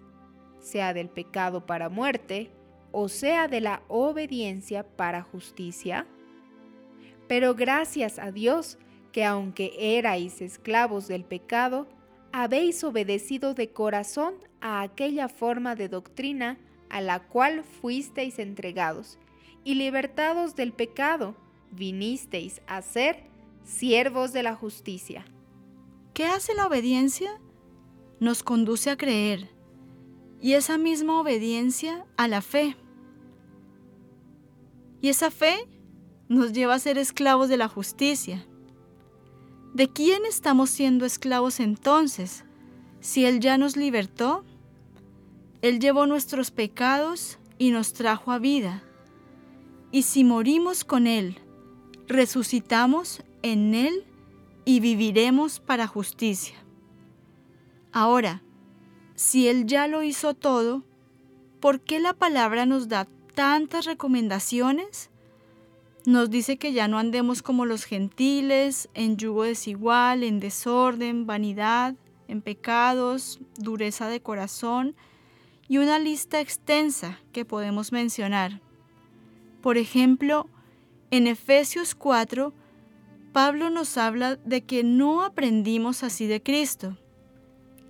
Sea 0.59 0.95
del 0.95 1.09
pecado 1.09 1.67
para 1.67 1.89
muerte, 1.89 2.49
o 2.91 3.07
sea 3.07 3.47
de 3.47 3.61
la 3.61 3.83
obediencia 3.87 4.83
para 4.83 5.21
justicia. 5.21 6.07
Pero 7.27 7.53
gracias 7.53 8.17
a 8.17 8.31
Dios 8.31 8.79
que 9.11 9.23
aunque 9.23 9.97
erais 9.97 10.41
esclavos 10.41 11.07
del 11.07 11.23
pecado, 11.23 11.87
habéis 12.31 12.83
obedecido 12.83 13.53
de 13.53 13.69
corazón 13.69 14.33
a 14.59 14.81
aquella 14.81 15.29
forma 15.29 15.75
de 15.75 15.87
doctrina 15.87 16.57
a 16.89 17.01
la 17.01 17.19
cual 17.19 17.63
fuisteis 17.63 18.39
entregados, 18.39 19.17
y 19.63 19.75
libertados 19.75 20.55
del 20.55 20.73
pecado, 20.73 21.35
vinisteis 21.71 22.61
a 22.67 22.81
ser 22.81 23.23
siervos 23.63 24.31
de 24.31 24.43
la 24.43 24.55
justicia. 24.55 25.25
¿Qué 26.13 26.25
hace 26.25 26.53
la 26.53 26.67
obediencia? 26.67 27.39
Nos 28.19 28.43
conduce 28.43 28.89
a 28.89 28.97
creer, 28.97 29.49
y 30.41 30.53
esa 30.53 30.77
misma 30.77 31.19
obediencia 31.19 32.05
a 32.17 32.27
la 32.27 32.41
fe. 32.41 32.75
Y 35.01 35.09
esa 35.09 35.31
fe 35.31 35.67
nos 36.29 36.53
lleva 36.53 36.75
a 36.75 36.79
ser 36.79 36.97
esclavos 36.97 37.49
de 37.49 37.57
la 37.57 37.67
justicia. 37.67 38.45
¿De 39.73 39.89
quién 39.89 40.25
estamos 40.25 40.69
siendo 40.69 41.05
esclavos 41.05 41.59
entonces? 41.59 42.45
Si 43.01 43.25
Él 43.25 43.39
ya 43.39 43.57
nos 43.57 43.75
libertó, 43.75 44.45
Él 45.61 45.79
llevó 45.79 46.05
nuestros 46.05 46.51
pecados 46.51 47.39
y 47.57 47.71
nos 47.71 47.93
trajo 47.93 48.31
a 48.31 48.39
vida. 48.39 48.83
Y 49.91 50.03
si 50.03 50.23
morimos 50.23 50.83
con 50.83 51.07
Él, 51.07 51.39
resucitamos 52.07 53.23
en 53.41 53.73
Él 53.73 54.03
y 54.65 54.79
viviremos 54.79 55.59
para 55.59 55.87
justicia. 55.87 56.55
Ahora, 57.91 58.41
si 59.15 59.47
Él 59.47 59.65
ya 59.65 59.87
lo 59.87 60.03
hizo 60.03 60.33
todo, 60.33 60.83
¿por 61.59 61.79
qué 61.79 61.99
la 61.99 62.13
palabra 62.13 62.65
nos 62.65 62.89
da 62.89 63.07
tantas 63.33 63.85
recomendaciones? 63.85 65.09
Nos 66.05 66.29
dice 66.29 66.57
que 66.57 66.73
ya 66.73 66.87
no 66.87 66.99
andemos 66.99 67.41
como 67.41 67.65
los 67.65 67.85
gentiles, 67.85 68.89
en 68.93 69.17
yugo 69.17 69.43
desigual, 69.43 70.23
en 70.23 70.39
desorden, 70.39 71.25
vanidad, 71.25 71.95
en 72.27 72.41
pecados, 72.41 73.39
dureza 73.57 74.07
de 74.09 74.21
corazón 74.21 74.95
y 75.67 75.77
una 75.77 75.99
lista 75.99 76.39
extensa 76.39 77.19
que 77.31 77.45
podemos 77.45 77.91
mencionar. 77.91 78.61
Por 79.61 79.77
ejemplo, 79.77 80.47
en 81.11 81.27
Efesios 81.27 81.95
4, 81.95 82.53
Pablo 83.31 83.69
nos 83.69 83.97
habla 83.97 84.35
de 84.37 84.61
que 84.63 84.83
no 84.83 85.23
aprendimos 85.23 86.03
así 86.03 86.27
de 86.27 86.41
Cristo, 86.41 86.97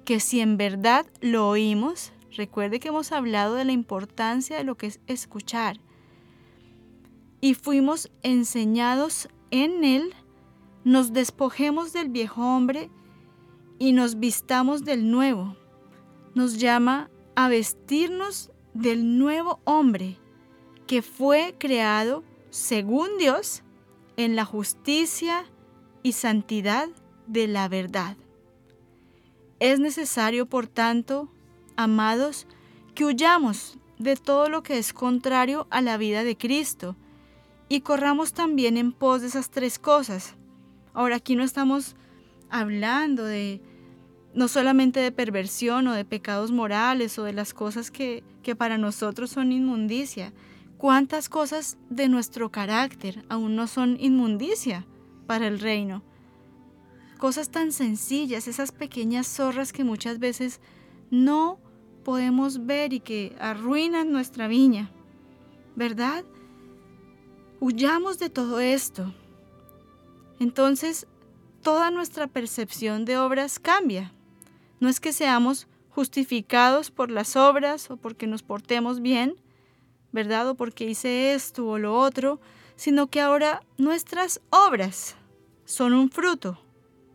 que 0.05 0.19
si 0.19 0.39
en 0.39 0.57
verdad 0.57 1.05
lo 1.21 1.49
oímos, 1.49 2.13
recuerde 2.32 2.80
que 2.80 2.89
hemos 2.89 3.11
hablado 3.11 3.55
de 3.55 3.65
la 3.65 3.71
importancia 3.71 4.57
de 4.57 4.63
lo 4.63 4.76
que 4.76 4.88
es 4.88 4.99
escuchar, 5.07 5.80
y 7.41 7.53
fuimos 7.53 8.09
enseñados 8.23 9.30
en 9.51 9.84
Él, 9.84 10.13
nos 10.84 11.13
despojemos 11.13 11.93
del 11.93 12.09
viejo 12.09 12.41
hombre 12.41 12.89
y 13.78 13.91
nos 13.91 14.19
vistamos 14.19 14.84
del 14.84 15.11
nuevo. 15.11 15.55
Nos 16.34 16.57
llama 16.59 17.09
a 17.36 17.49
vestirnos 17.49 18.51
del 18.73 19.17
nuevo 19.17 19.59
hombre 19.63 20.17
que 20.88 21.01
fue 21.01 21.55
creado 21.57 22.23
según 22.49 23.17
Dios 23.17 23.63
en 24.17 24.36
la 24.36 24.45
justicia 24.45 25.45
y 26.03 26.13
santidad 26.13 26.88
de 27.27 27.47
la 27.47 27.67
verdad. 27.67 28.17
Es 29.59 29.79
necesario, 29.79 30.45
por 30.45 30.67
tanto, 30.67 31.29
amados, 31.75 32.47
que 32.93 33.05
huyamos 33.05 33.77
de 33.97 34.15
todo 34.15 34.49
lo 34.49 34.63
que 34.63 34.77
es 34.77 34.93
contrario 34.93 35.67
a 35.69 35.81
la 35.81 35.97
vida 35.97 36.23
de 36.23 36.38
Cristo 36.38 36.95
y 37.67 37.81
corramos 37.81 38.33
también 38.33 38.77
en 38.77 38.91
pos 38.91 39.21
de 39.21 39.27
esas 39.27 39.49
tres 39.49 39.79
cosas. 39.79 40.36
Ahora 40.93 41.17
aquí 41.17 41.36
no 41.36 41.43
estamos 41.43 41.95
hablando 42.49 43.23
de 43.25 43.61
no 44.36 44.49
solamente 44.49 44.99
de 44.99 45.11
perversión 45.11 45.88
o 45.88 45.93
de 45.93 46.05
pecados 46.05 46.51
morales 46.51 47.17
o 47.17 47.23
de 47.23 47.33
las 47.33 47.53
cosas 47.53 47.89
que, 47.89 48.23
que 48.43 48.55
para 48.55 48.77
nosotros 48.77 49.31
son 49.31 49.51
inmundicia. 49.51 50.33
¿Cuántas 50.77 51.29
cosas 51.29 51.77
de 51.89 52.09
nuestro 52.09 52.51
carácter 52.51 53.23
aún 53.29 53.55
no 53.55 53.65
son 53.65 53.97
inmundicia 53.99 54.86
para 55.25 55.47
el 55.47 55.59
reino? 55.59 56.03
Cosas 57.17 57.49
tan 57.49 57.71
sencillas, 57.71 58.49
esas 58.49 58.73
pequeñas 58.73 59.25
zorras 59.25 59.71
que 59.71 59.86
muchas 59.86 60.19
veces 60.19 60.59
no 61.09 61.59
podemos 62.03 62.65
ver 62.65 62.91
y 62.91 62.99
que 62.99 63.36
arruinan 63.39 64.11
nuestra 64.11 64.49
viña, 64.49 64.91
¿verdad? 65.77 66.25
Huyamos 67.61 68.19
de 68.19 68.29
todo 68.29 68.59
esto. 68.59 69.13
Entonces, 70.41 71.07
toda 71.63 71.89
nuestra 71.89 72.27
percepción 72.27 73.05
de 73.05 73.17
obras 73.17 73.59
cambia. 73.59 74.13
No 74.80 74.89
es 74.89 74.99
que 74.99 75.13
seamos 75.13 75.67
justificados 75.89 76.91
por 76.91 77.09
las 77.09 77.36
obras 77.36 77.89
o 77.89 77.97
porque 77.97 78.28
nos 78.28 78.43
portemos 78.43 79.01
bien, 79.01 79.36
¿verdad? 80.11 80.49
O 80.49 80.55
porque 80.55 80.89
hice 80.89 81.34
esto 81.34 81.65
o 81.67 81.78
lo 81.78 81.97
otro, 81.97 82.39
sino 82.76 83.07
que 83.07 83.21
ahora 83.21 83.63
nuestras 83.78 84.41
obras 84.49 85.15
son 85.65 85.93
un 85.93 86.09
fruto. 86.09 86.59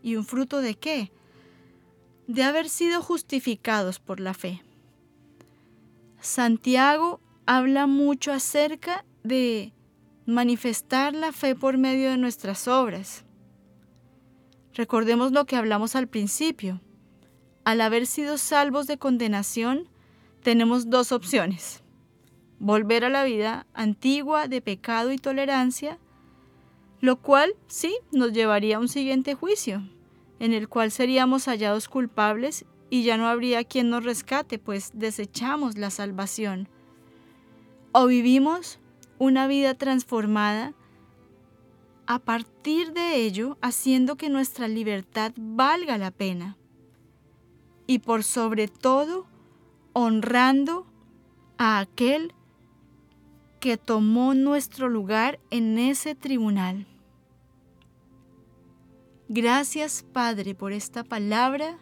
¿Y 0.03 0.15
un 0.15 0.25
fruto 0.25 0.61
de 0.61 0.75
qué? 0.75 1.11
De 2.27 2.43
haber 2.43 2.69
sido 2.69 3.01
justificados 3.01 3.99
por 3.99 4.19
la 4.19 4.33
fe. 4.33 4.63
Santiago 6.19 7.19
habla 7.45 7.87
mucho 7.87 8.31
acerca 8.31 9.05
de 9.23 9.73
manifestar 10.25 11.13
la 11.13 11.31
fe 11.31 11.55
por 11.55 11.77
medio 11.77 12.09
de 12.09 12.17
nuestras 12.17 12.67
obras. 12.67 13.25
Recordemos 14.73 15.31
lo 15.31 15.45
que 15.45 15.55
hablamos 15.55 15.95
al 15.95 16.07
principio. 16.07 16.79
Al 17.71 17.79
haber 17.79 18.05
sido 18.05 18.37
salvos 18.37 18.85
de 18.85 18.97
condenación, 18.97 19.87
tenemos 20.43 20.89
dos 20.89 21.13
opciones. 21.13 21.81
Volver 22.59 23.05
a 23.05 23.09
la 23.09 23.23
vida 23.23 23.65
antigua 23.73 24.49
de 24.49 24.59
pecado 24.59 25.13
y 25.13 25.17
tolerancia, 25.17 25.97
lo 26.99 27.21
cual 27.21 27.53
sí 27.67 27.97
nos 28.11 28.33
llevaría 28.33 28.75
a 28.75 28.79
un 28.81 28.89
siguiente 28.89 29.35
juicio, 29.35 29.83
en 30.39 30.51
el 30.51 30.67
cual 30.67 30.91
seríamos 30.91 31.45
hallados 31.45 31.87
culpables 31.87 32.65
y 32.89 33.03
ya 33.03 33.15
no 33.15 33.29
habría 33.29 33.63
quien 33.63 33.89
nos 33.89 34.03
rescate, 34.03 34.59
pues 34.59 34.91
desechamos 34.93 35.77
la 35.77 35.91
salvación. 35.91 36.67
O 37.93 38.05
vivimos 38.05 38.79
una 39.17 39.47
vida 39.47 39.75
transformada 39.75 40.73
a 42.05 42.19
partir 42.19 42.91
de 42.91 43.15
ello 43.15 43.57
haciendo 43.61 44.17
que 44.17 44.27
nuestra 44.27 44.67
libertad 44.67 45.31
valga 45.37 45.97
la 45.97 46.11
pena. 46.11 46.57
Y 47.91 47.99
por 47.99 48.23
sobre 48.23 48.69
todo, 48.69 49.25
honrando 49.91 50.85
a 51.57 51.79
aquel 51.79 52.33
que 53.59 53.75
tomó 53.75 54.33
nuestro 54.33 54.87
lugar 54.87 55.41
en 55.49 55.77
ese 55.77 56.15
tribunal. 56.15 56.87
Gracias 59.27 60.05
Padre 60.13 60.55
por 60.55 60.71
esta 60.71 61.03
palabra, 61.03 61.79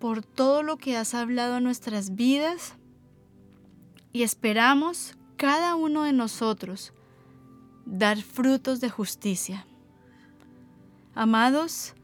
por 0.00 0.24
todo 0.24 0.64
lo 0.64 0.78
que 0.78 0.96
has 0.96 1.14
hablado 1.14 1.54
a 1.54 1.60
nuestras 1.60 2.16
vidas 2.16 2.74
y 4.12 4.24
esperamos 4.24 5.16
cada 5.36 5.76
uno 5.76 6.02
de 6.02 6.12
nosotros 6.12 6.92
dar 7.86 8.20
frutos 8.20 8.80
de 8.80 8.90
justicia. 8.90 9.64
Amados, 11.14 11.94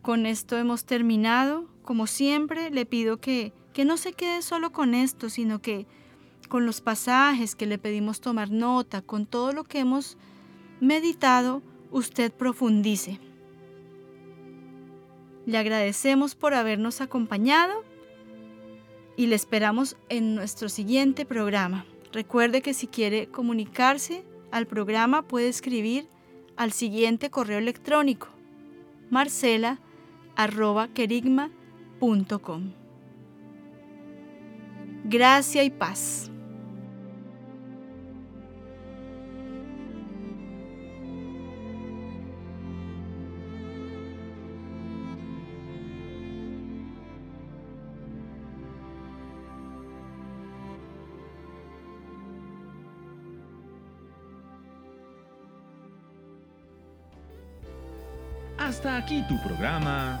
con 0.00 0.24
esto 0.24 0.56
hemos 0.56 0.86
terminado. 0.86 1.75
Como 1.86 2.08
siempre, 2.08 2.70
le 2.70 2.84
pido 2.84 3.18
que, 3.18 3.52
que 3.72 3.84
no 3.84 3.96
se 3.96 4.12
quede 4.12 4.42
solo 4.42 4.72
con 4.72 4.92
esto, 4.92 5.30
sino 5.30 5.62
que 5.62 5.86
con 6.48 6.66
los 6.66 6.80
pasajes 6.80 7.54
que 7.54 7.64
le 7.64 7.78
pedimos 7.78 8.20
tomar 8.20 8.50
nota, 8.50 9.02
con 9.02 9.24
todo 9.24 9.52
lo 9.52 9.62
que 9.62 9.78
hemos 9.78 10.18
meditado, 10.80 11.62
usted 11.92 12.32
profundice. 12.32 13.20
Le 15.46 15.58
agradecemos 15.58 16.34
por 16.34 16.54
habernos 16.54 17.00
acompañado 17.00 17.84
y 19.16 19.28
le 19.28 19.36
esperamos 19.36 19.96
en 20.08 20.34
nuestro 20.34 20.68
siguiente 20.68 21.24
programa. 21.24 21.86
Recuerde 22.12 22.62
que 22.62 22.74
si 22.74 22.88
quiere 22.88 23.28
comunicarse 23.28 24.24
al 24.50 24.66
programa 24.66 25.22
puede 25.22 25.46
escribir 25.46 26.08
al 26.56 26.72
siguiente 26.72 27.30
correo 27.30 27.58
electrónico 27.58 28.26
Gracia 35.04 35.62
y 35.64 35.70
paz. 35.70 36.30
Hasta 58.58 58.96
aquí 58.96 59.22
tu 59.28 59.40
programa 59.42 60.20